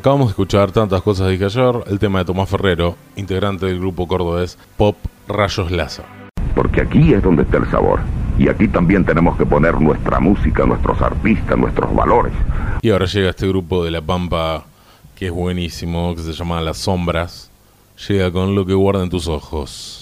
Acabamos 0.00 0.28
de 0.28 0.30
escuchar 0.30 0.72
tantas 0.72 1.02
cosas 1.02 1.28
dije 1.28 1.44
ayer, 1.44 1.74
el 1.88 1.98
tema 1.98 2.20
de 2.20 2.24
Tomás 2.24 2.48
Ferrero, 2.48 2.96
integrante 3.16 3.66
del 3.66 3.78
grupo 3.80 4.08
cordobés 4.08 4.56
Pop 4.78 4.96
Rayos 5.28 5.70
Láser. 5.70 6.06
Porque 6.54 6.80
aquí 6.80 7.12
es 7.12 7.22
donde 7.22 7.42
está 7.42 7.58
el 7.58 7.70
sabor. 7.70 8.00
Y 8.38 8.48
aquí 8.48 8.66
también 8.66 9.04
tenemos 9.04 9.36
que 9.36 9.44
poner 9.44 9.78
nuestra 9.78 10.18
música, 10.18 10.64
nuestros 10.64 11.02
artistas, 11.02 11.58
nuestros 11.58 11.94
valores. 11.94 12.32
Y 12.80 12.88
ahora 12.88 13.04
llega 13.04 13.28
este 13.28 13.46
grupo 13.46 13.84
de 13.84 13.90
La 13.90 14.00
Pampa 14.00 14.64
que 15.16 15.26
es 15.26 15.32
buenísimo, 15.32 16.14
que 16.14 16.22
se 16.22 16.32
llama 16.32 16.62
Las 16.62 16.78
Sombras. 16.78 17.50
Llega 18.08 18.32
con 18.32 18.54
lo 18.54 18.64
que 18.64 18.72
guarda 18.72 19.02
en 19.02 19.10
tus 19.10 19.28
ojos. 19.28 19.99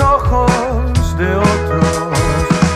Ojos 0.00 1.16
de 1.18 1.36
otros. 1.36 2.18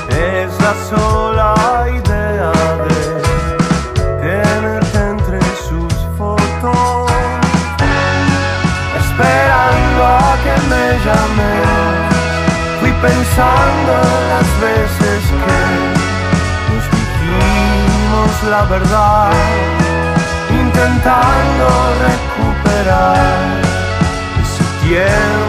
Es 0.09 0.51
la 0.61 0.75
sola 0.89 1.55
idea 1.89 2.53
de 2.87 2.99
tenerte 4.21 4.99
entre 5.15 5.41
sus 5.69 5.95
fotos, 6.17 7.11
esperando 9.01 10.01
a 10.05 10.37
que 10.45 10.55
me 10.71 10.87
llames. 11.05 11.69
Fui 12.81 12.93
pensando 12.93 13.93
en 14.19 14.25
las 14.33 14.49
veces 14.69 15.21
que 15.45 15.61
nos 16.69 16.85
dijimos 16.97 18.31
la 18.51 18.63
verdad, 18.65 19.33
intentando 20.51 21.67
recuperar 22.09 23.17
ese 24.43 24.65
tiempo 24.87 25.40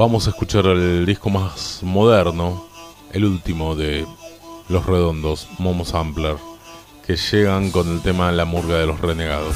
Vamos 0.00 0.26
a 0.26 0.30
escuchar 0.30 0.64
el 0.64 1.04
disco 1.04 1.28
más 1.28 1.82
moderno, 1.82 2.64
el 3.12 3.26
último 3.26 3.76
de 3.76 4.06
Los 4.70 4.86
Redondos, 4.86 5.46
Momo 5.58 5.84
Sampler, 5.84 6.36
que 7.06 7.16
llegan 7.16 7.70
con 7.70 7.86
el 7.86 8.00
tema 8.00 8.32
La 8.32 8.46
Murga 8.46 8.78
de 8.78 8.86
los 8.86 8.98
Renegados. 8.98 9.54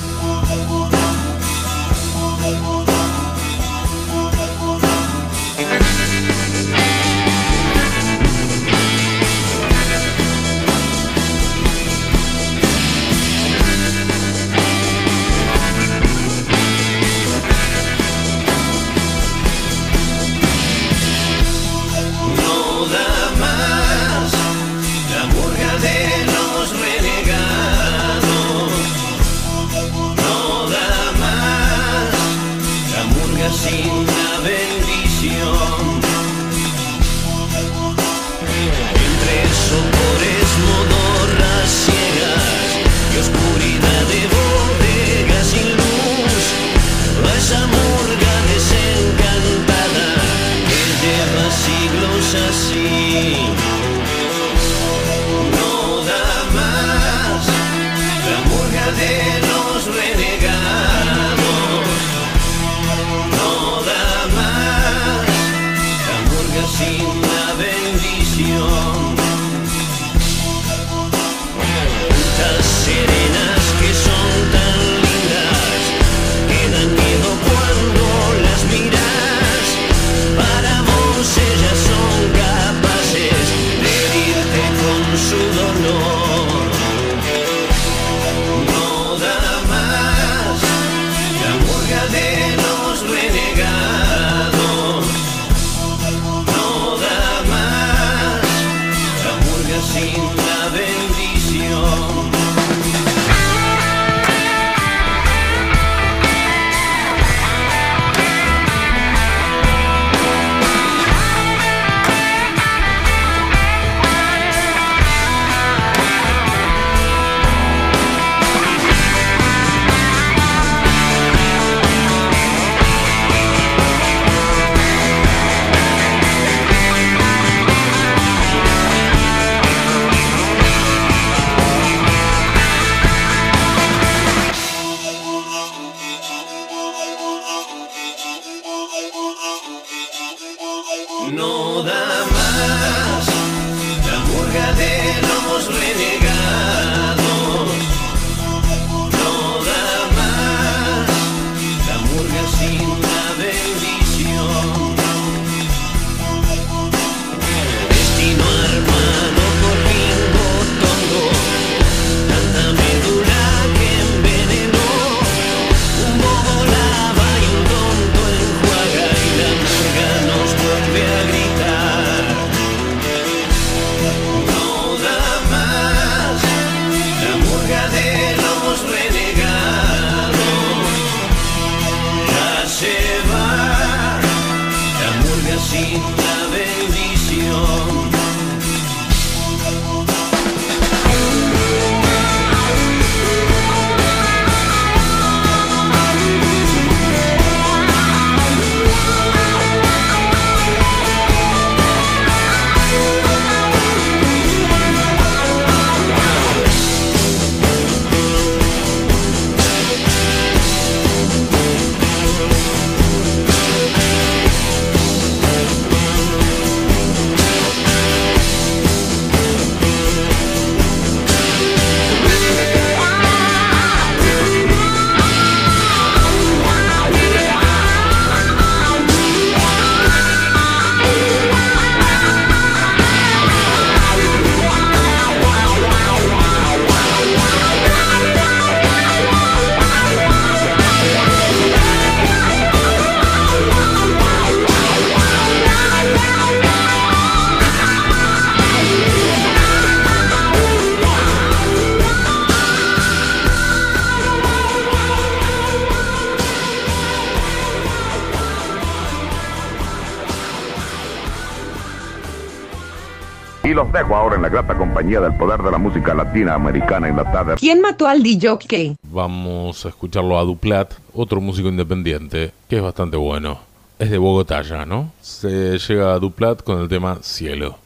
la 264.45 264.51
grata 264.51 264.77
compañía 264.77 265.21
del 265.21 265.33
poder 265.39 265.63
de 265.63 265.71
la 265.71 265.79
música 265.79 266.13
latina 266.13 266.53
americana 266.53 267.09
en 267.09 267.17
la 267.17 267.57
¿Quién 267.59 267.81
mató 267.81 268.07
al 268.07 268.23
DJ? 268.23 268.95
Vamos 269.05 269.87
a 269.87 269.89
escucharlo 269.89 270.39
a 270.39 270.43
Duplat, 270.43 270.93
otro 271.15 271.41
músico 271.41 271.69
independiente, 271.69 272.53
que 272.69 272.77
es 272.77 272.83
bastante 272.83 273.17
bueno. 273.17 273.59
Es 273.99 274.11
de 274.11 274.19
Bogotá 274.19 274.61
ya, 274.61 274.85
¿no? 274.85 275.13
Se 275.23 275.79
llega 275.79 276.13
a 276.13 276.19
Duplat 276.19 276.63
con 276.63 276.79
el 276.79 276.89
tema 276.89 277.21
Cielo. 277.23 277.79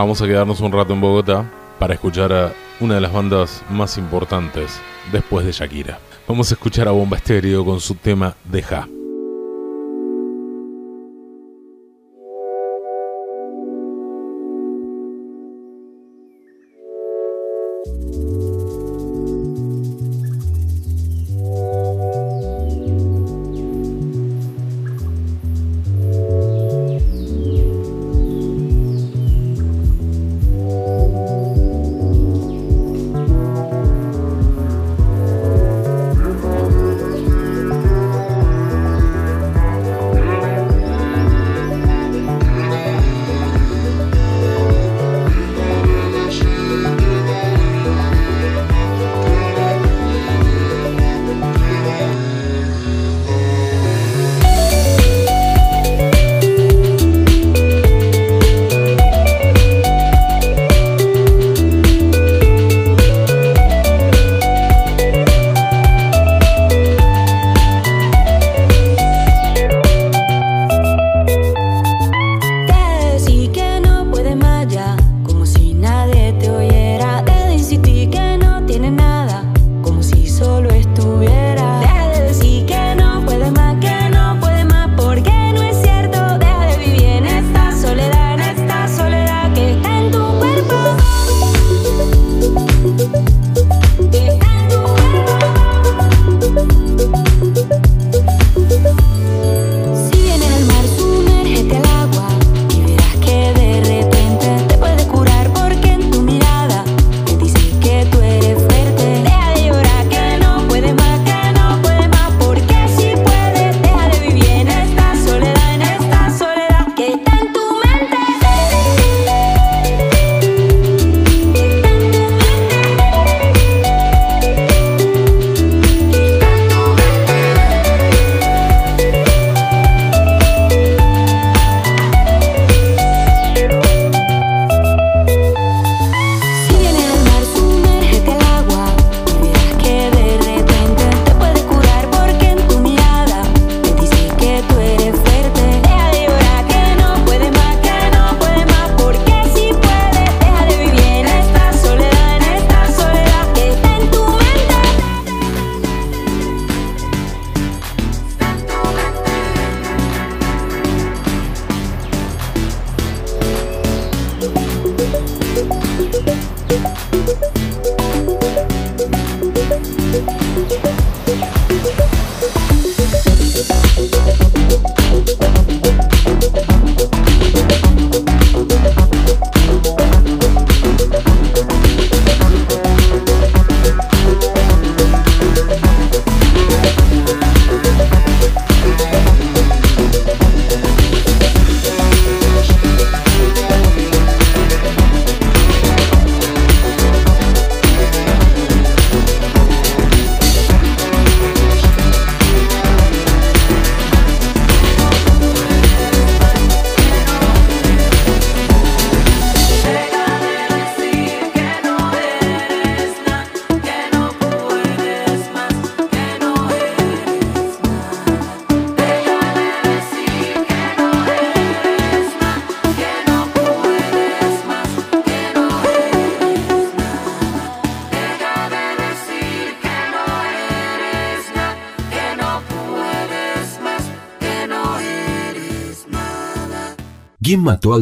vamos 0.00 0.22
a 0.22 0.26
quedarnos 0.26 0.60
un 0.60 0.72
rato 0.72 0.94
en 0.94 1.00
Bogotá 1.00 1.44
para 1.78 1.92
escuchar 1.92 2.32
a 2.32 2.52
una 2.80 2.94
de 2.94 3.02
las 3.02 3.12
bandas 3.12 3.62
más 3.68 3.98
importantes 3.98 4.80
después 5.12 5.44
de 5.44 5.52
Shakira. 5.52 5.98
Vamos 6.26 6.50
a 6.50 6.54
escuchar 6.54 6.88
a 6.88 6.92
Bomba 6.92 7.18
Estéreo 7.18 7.64
con 7.66 7.80
su 7.80 7.94
tema 7.96 8.34
Deja. 8.44 8.88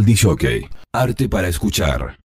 DJ. 0.04 0.68
Arte 0.92 1.28
para 1.28 1.48
escuchar. 1.48 2.18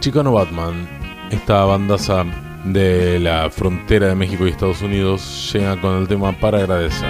Chicano 0.00 0.32
Batman, 0.32 0.88
esta 1.30 1.64
bandaza 1.64 2.24
de 2.64 3.20
la 3.20 3.50
frontera 3.50 4.08
de 4.08 4.14
México 4.14 4.46
y 4.46 4.50
Estados 4.50 4.82
Unidos, 4.82 5.50
llega 5.52 5.80
con 5.80 5.98
el 5.98 6.08
tema 6.08 6.32
para 6.38 6.58
agradecer. 6.58 7.08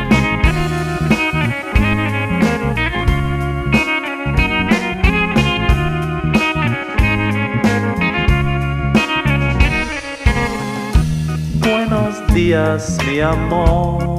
Buenos 11.61 12.35
días, 12.35 12.99
mi 13.07 13.21
amor. 13.21 14.12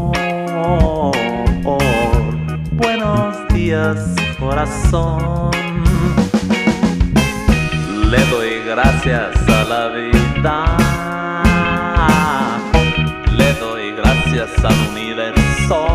Días, 3.74 3.98
corazón. 4.40 5.50
Le 8.12 8.20
doy 8.26 8.60
gracias 8.68 9.36
a 9.50 9.64
la 9.64 9.88
vida. 9.88 10.56
Le 13.32 13.54
doy 13.54 13.92
gracias 13.94 14.50
al 14.64 14.78
universo. 14.92 15.88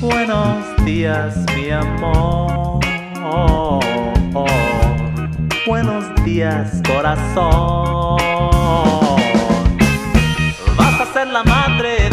Buenos 0.00 0.84
días, 0.84 1.34
mi 1.56 1.70
amor. 1.70 2.80
Buenos 5.66 6.04
días, 6.24 6.82
corazón. 6.86 8.18
Vas 10.76 11.00
a 11.00 11.06
ser 11.14 11.28
la 11.28 11.42
madre 11.42 12.05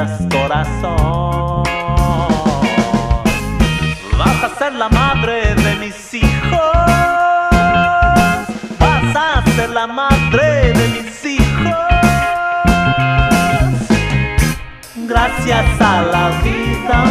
Días, 0.00 0.18
corazón. 0.30 1.62
Vas 4.18 4.44
a 4.44 4.58
ser 4.58 4.72
la 4.72 4.88
madre 4.88 5.54
de 5.54 5.76
mis 5.76 6.14
hijos. 6.14 6.60
Vas 8.78 9.16
a 9.16 9.42
ser 9.56 9.68
la 9.68 9.86
madre 9.86 10.72
de 10.72 10.88
mis 10.94 11.24
hijos. 11.26 11.74
Gracias 15.06 15.80
a 15.80 16.02
la 16.14 16.30
vida. 16.44 17.04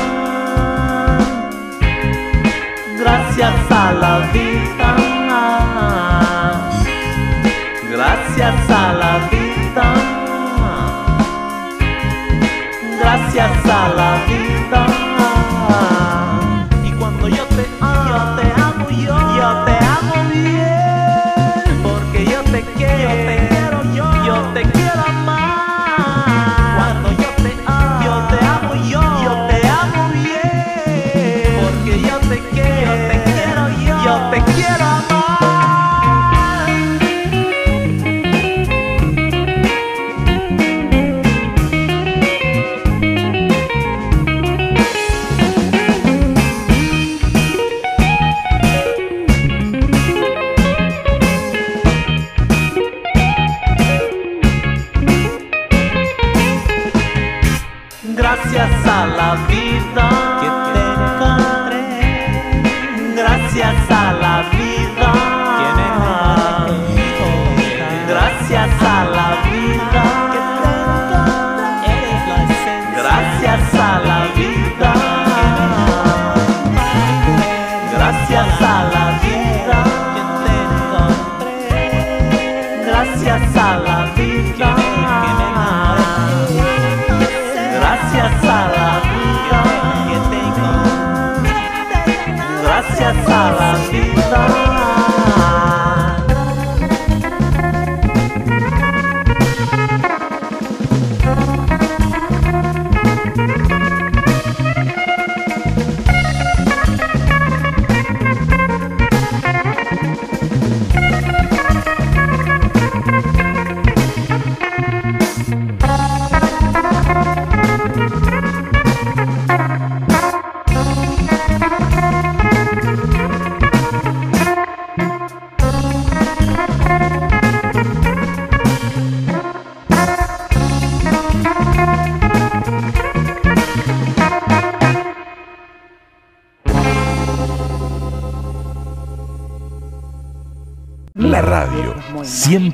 Gracias 2.97 3.53
a 3.69 3.91
la 3.91 4.17
vida. 4.33 4.95
Gracias 7.91 8.69
a 8.71 8.93
la 8.93 9.17
vida. 9.29 9.38
Gracias 13.39 14.88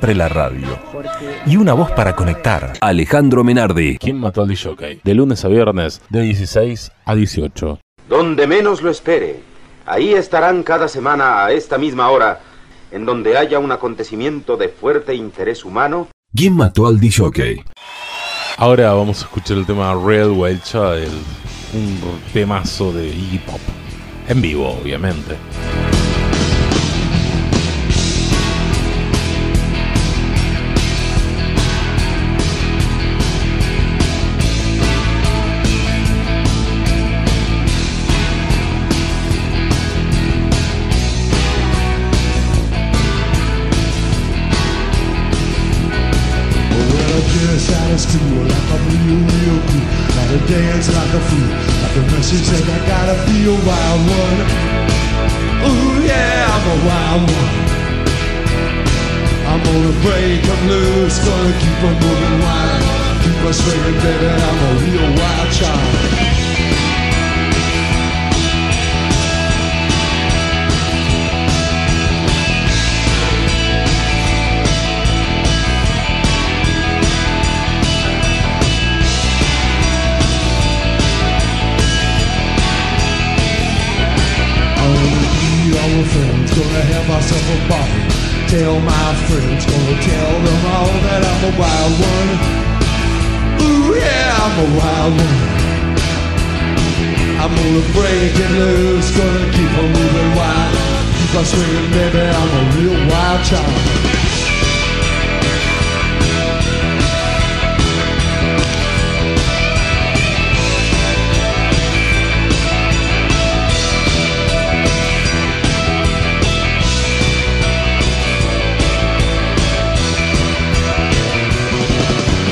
siempre 0.05 0.15
la 0.15 0.29
radio. 0.29 0.67
Y 1.45 1.57
una 1.57 1.73
voz 1.73 1.91
para 1.91 2.15
conectar. 2.15 2.73
Alejandro 2.81 3.43
Menardi. 3.43 3.97
¿Quién 3.97 4.19
mató 4.19 4.41
al 4.41 4.47
DJ? 4.47 5.01
De 5.03 5.13
lunes 5.13 5.43
a 5.45 5.47
viernes, 5.47 6.01
de 6.09 6.21
16 6.21 6.91
a 7.05 7.15
18. 7.15 7.79
Donde 8.07 8.47
menos 8.47 8.81
lo 8.81 8.91
espere. 8.91 9.39
Ahí 9.85 10.13
estarán 10.13 10.63
cada 10.63 10.87
semana 10.87 11.45
a 11.45 11.51
esta 11.51 11.77
misma 11.77 12.09
hora, 12.09 12.39
en 12.91 13.05
donde 13.05 13.37
haya 13.37 13.59
un 13.59 13.71
acontecimiento 13.71 14.57
de 14.57 14.69
fuerte 14.69 15.13
interés 15.13 15.65
humano. 15.65 16.07
¿Quién 16.35 16.55
mató 16.55 16.87
al 16.87 16.99
DJ? 16.99 17.63
Ahora 18.57 18.93
vamos 18.93 19.21
a 19.21 19.25
escuchar 19.25 19.57
el 19.57 19.65
tema 19.65 19.93
Real 19.95 20.31
Wild 20.31 20.61
Child, 20.63 21.13
un 21.73 22.19
temazo 22.33 22.91
de 22.91 23.07
hip 23.07 23.47
hop. 23.47 23.59
En 24.27 24.41
vivo, 24.41 24.77
obviamente. 24.81 25.35
Swinging, 101.45 101.91
baby, 101.91 102.19
I'm 102.19 102.51
a 102.57 102.71
real 102.75 102.97
wild 103.07 103.45
child. 103.45 103.69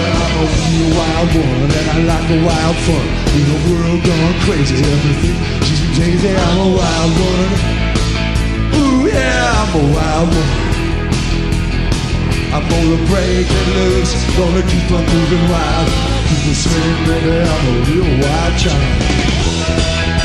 I'm 0.06 0.38
a 0.38 0.46
real 0.70 0.90
wild 0.94 1.30
one 1.34 1.72
and 1.72 1.90
I 1.90 1.98
like 2.06 2.26
the 2.30 2.38
wild 2.46 2.78
fun. 2.86 3.08
In 3.34 3.46
a 3.50 3.60
world 3.74 4.04
gone 4.06 4.36
crazy, 4.42 4.78
everything 4.78 5.63
I'm 12.84 12.90
gonna 12.90 13.08
break 13.08 13.48
it 13.50 13.68
loose, 13.78 14.14
gonna 14.36 14.62
keep 14.64 14.92
on 14.92 15.06
moving 15.06 15.50
wild. 15.50 15.88
Keep 16.28 16.48
on 16.50 16.54
swinging, 16.54 17.06
baby, 17.08 17.32
I'm 17.40 17.66
a 17.70 17.86
real 17.88 18.10
wild 18.22 18.60
child. 18.60 20.23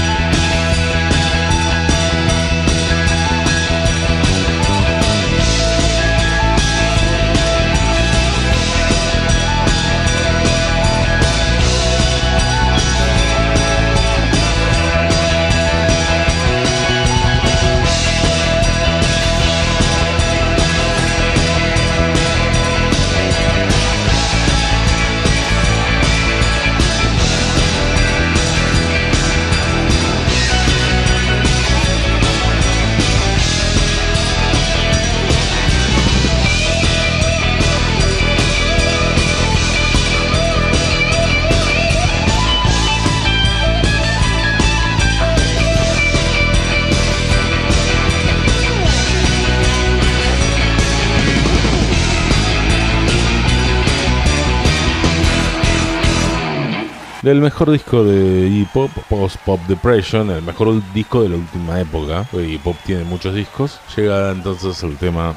Del 57.28 57.42
mejor 57.42 57.70
disco 57.70 58.04
de 58.04 58.48
Iggy 58.48 58.64
Pop, 58.72 58.90
Post 59.06 59.36
Pop 59.44 59.60
Depression, 59.68 60.30
el 60.30 60.40
mejor 60.40 60.82
disco 60.94 61.22
de 61.22 61.28
la 61.28 61.36
última 61.36 61.78
época. 61.78 62.26
Iggy 62.32 62.56
Pop 62.56 62.74
tiene 62.86 63.04
muchos 63.04 63.34
discos. 63.34 63.80
Llega 63.94 64.30
entonces 64.30 64.82
el 64.82 64.96
tema 64.96 65.36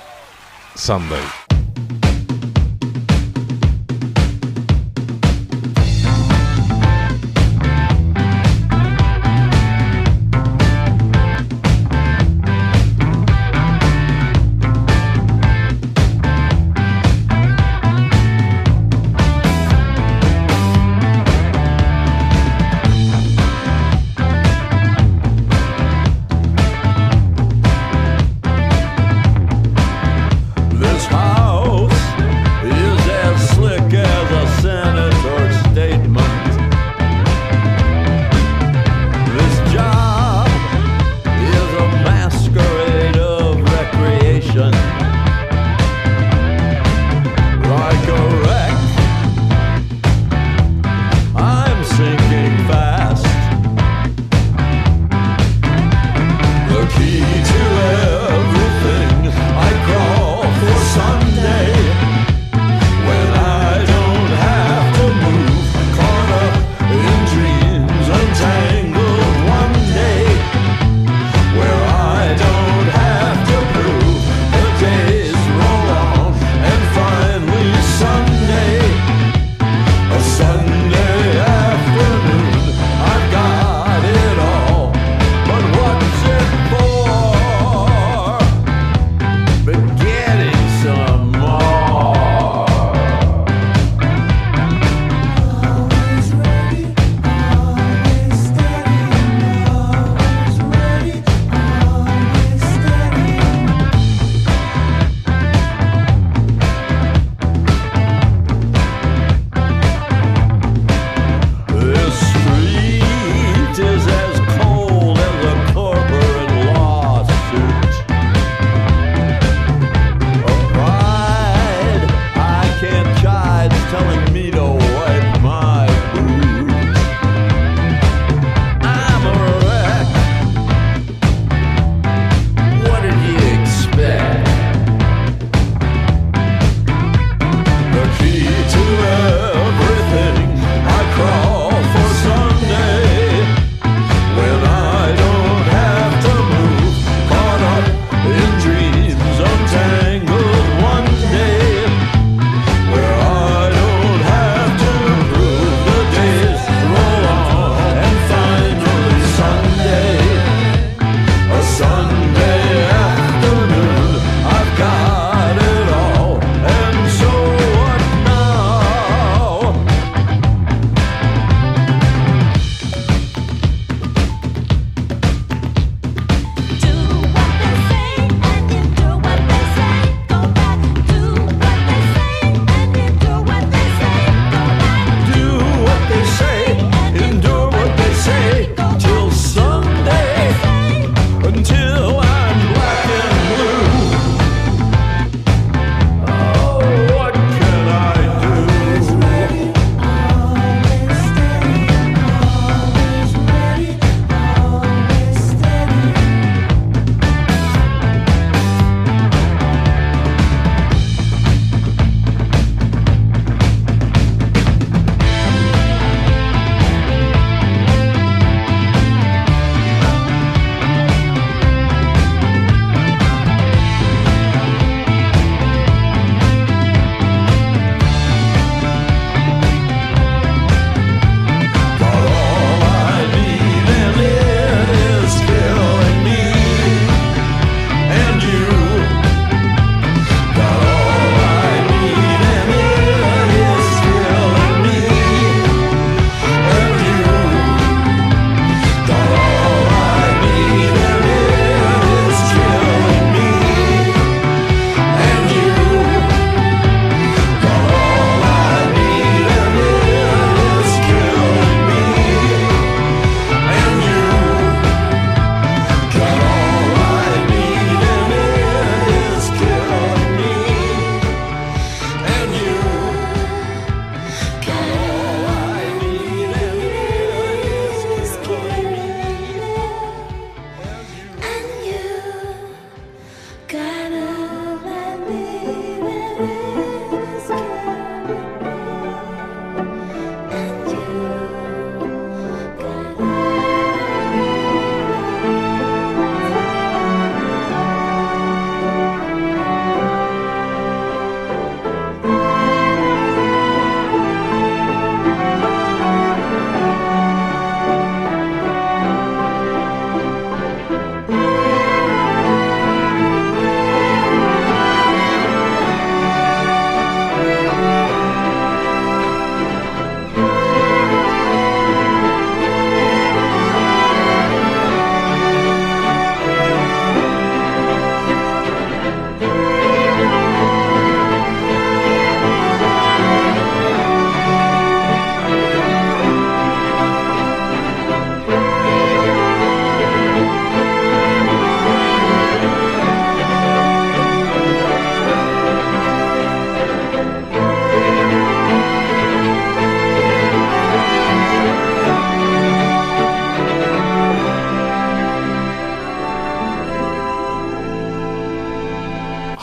Sunday. 0.74 1.20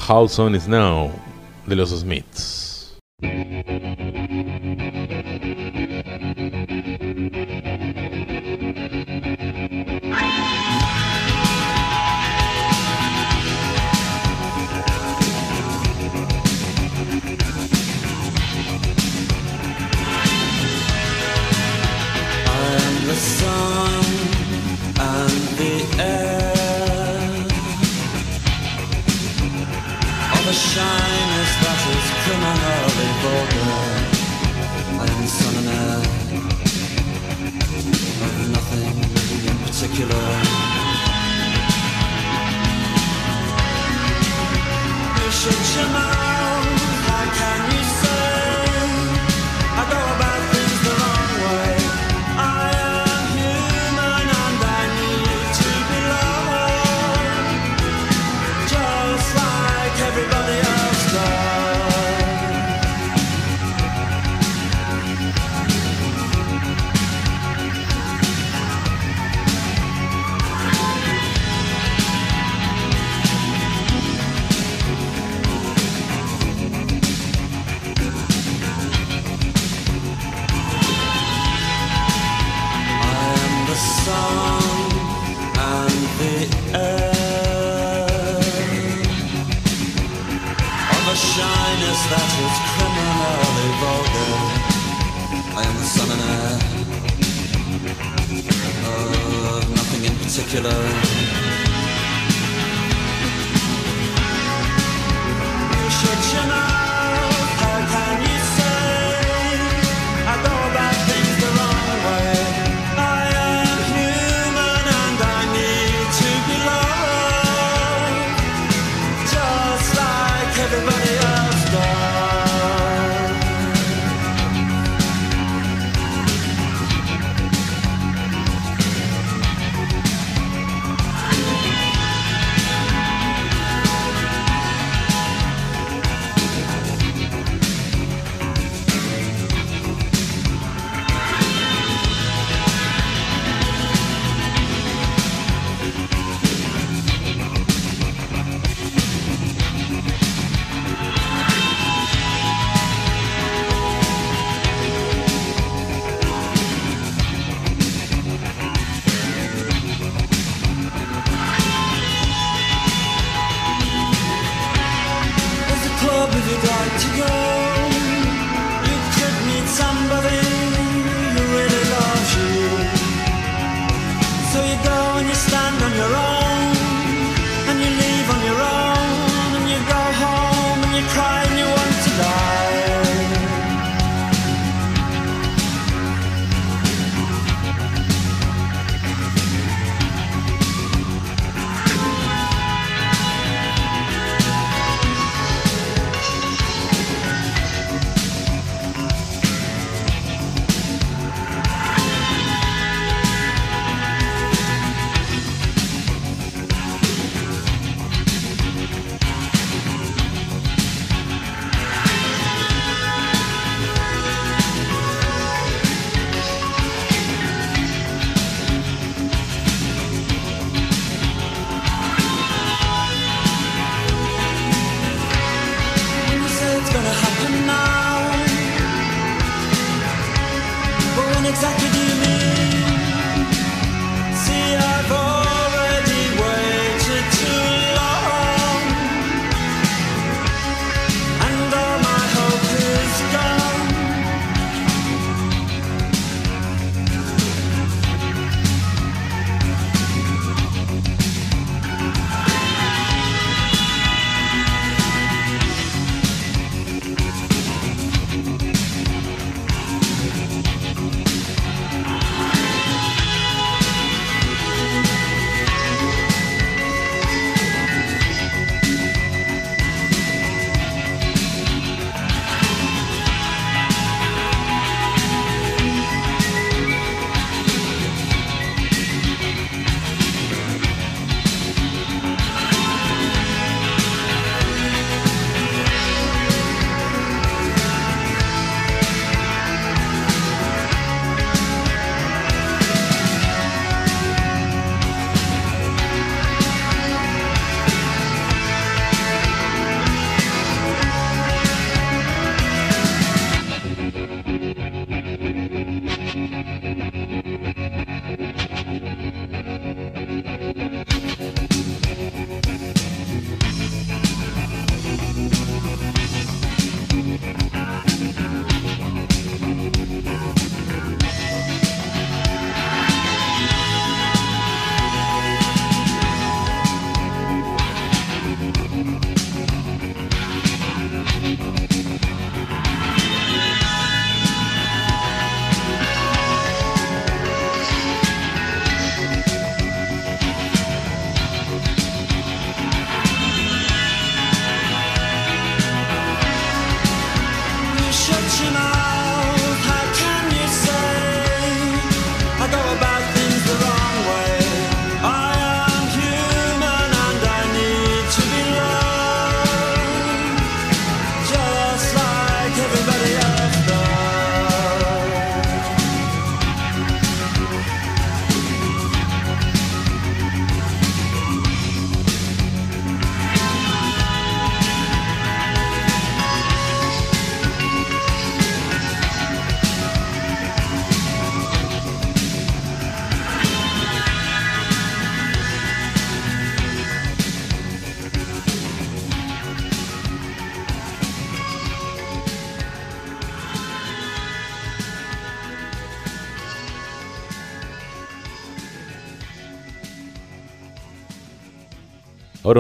Hal 0.08 0.26
Sones, 0.26 0.66
não, 0.66 1.12
de 1.66 1.74
los 1.74 1.90
Smiths. 1.90 2.57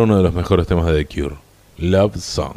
uno 0.02 0.16
de 0.16 0.22
los 0.22 0.34
mejores 0.34 0.66
temas 0.66 0.86
de 0.86 1.04
The 1.04 1.22
Cure, 1.22 1.36
Love 1.78 2.16
Song. 2.16 2.56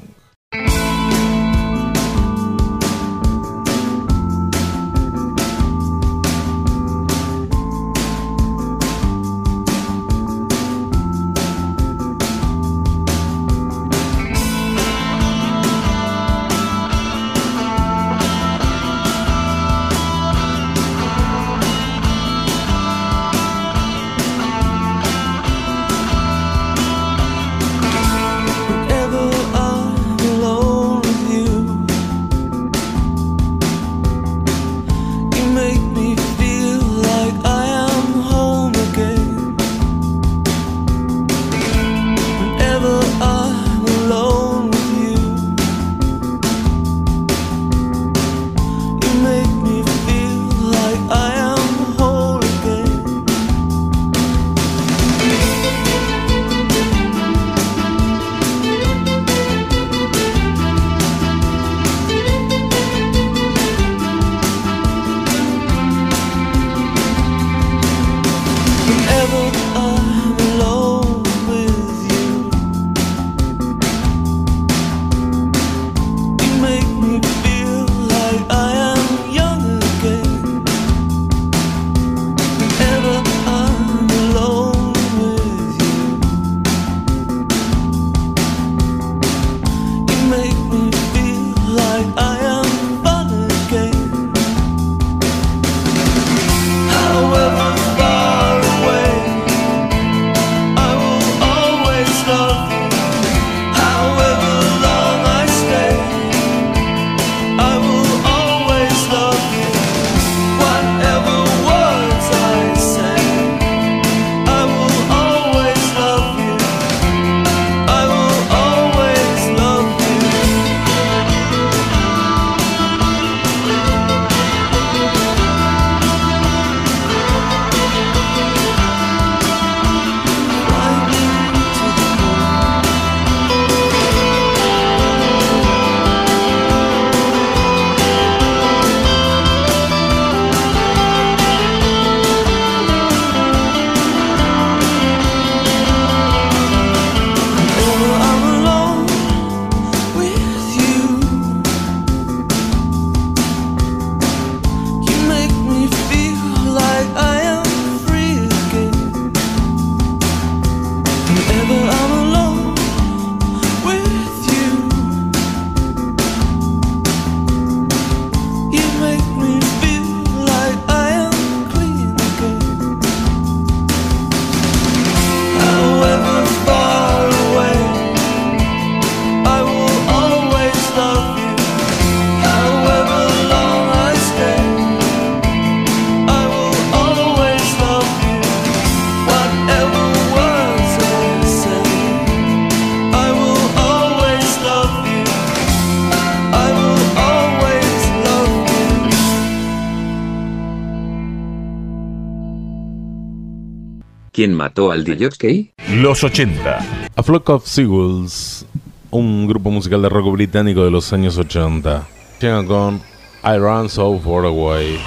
mató 204.61 204.91
al 204.91 205.03
DJ? 205.03 205.71
Los 205.95 206.23
80. 206.23 207.09
A 207.15 207.23
Flock 207.23 207.49
of 207.49 207.65
Seagulls, 207.65 208.63
un 209.09 209.47
grupo 209.47 209.71
musical 209.71 210.03
de 210.03 210.09
rock 210.09 210.31
británico 210.33 210.83
de 210.83 210.91
los 210.91 211.11
años 211.13 211.35
80. 211.35 212.07
Llegan 212.39 212.67
con 212.67 213.01
I 213.43 213.57
Ran 213.57 213.89
So 213.89 214.19
Far 214.19 214.45
Away. 214.45 214.99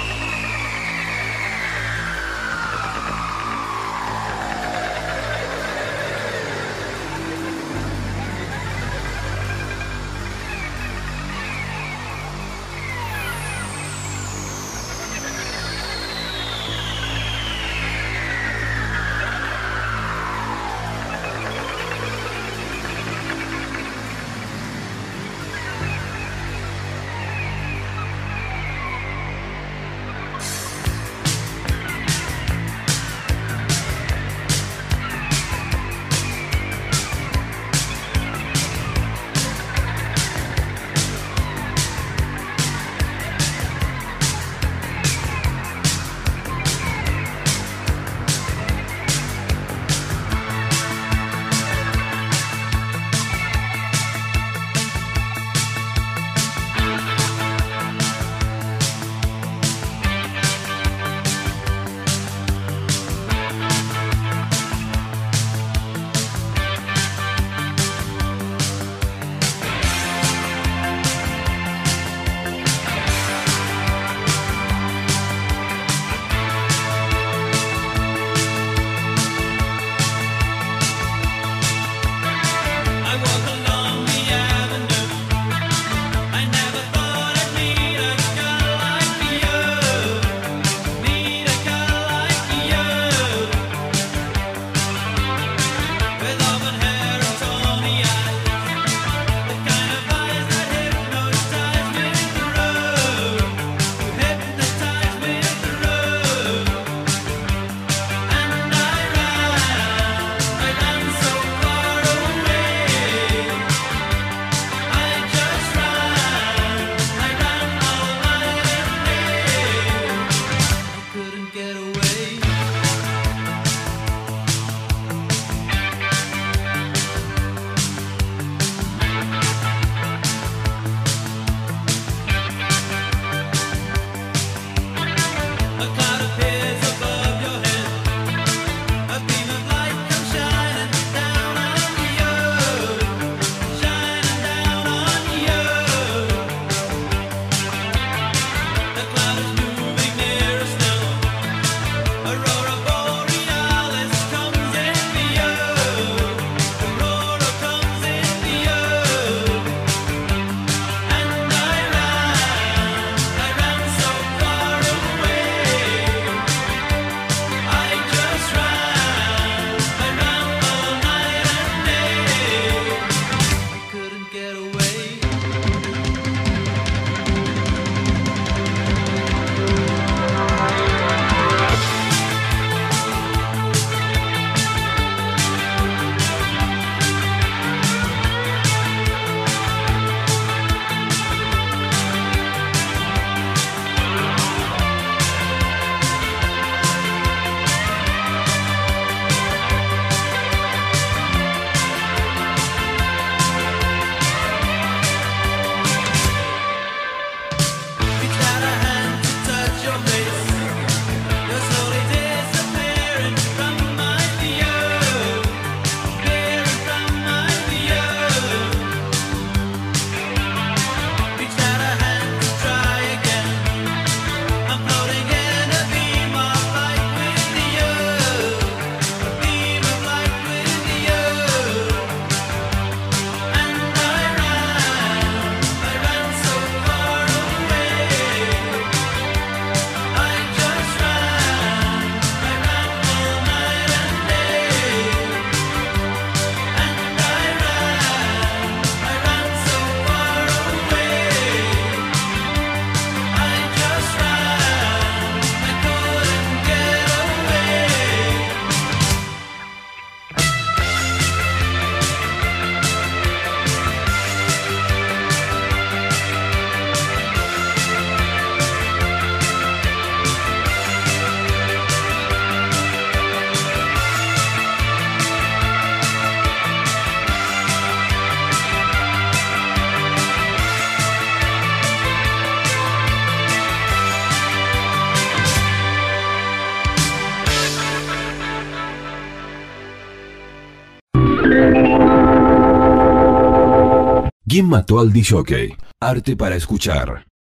¿Quién 294.55 294.69
mató 294.69 295.01
al 295.01 295.11
DJ? 295.11 295.75
Arte 295.99 296.37
para 296.37 296.55
escuchar. 296.55 297.25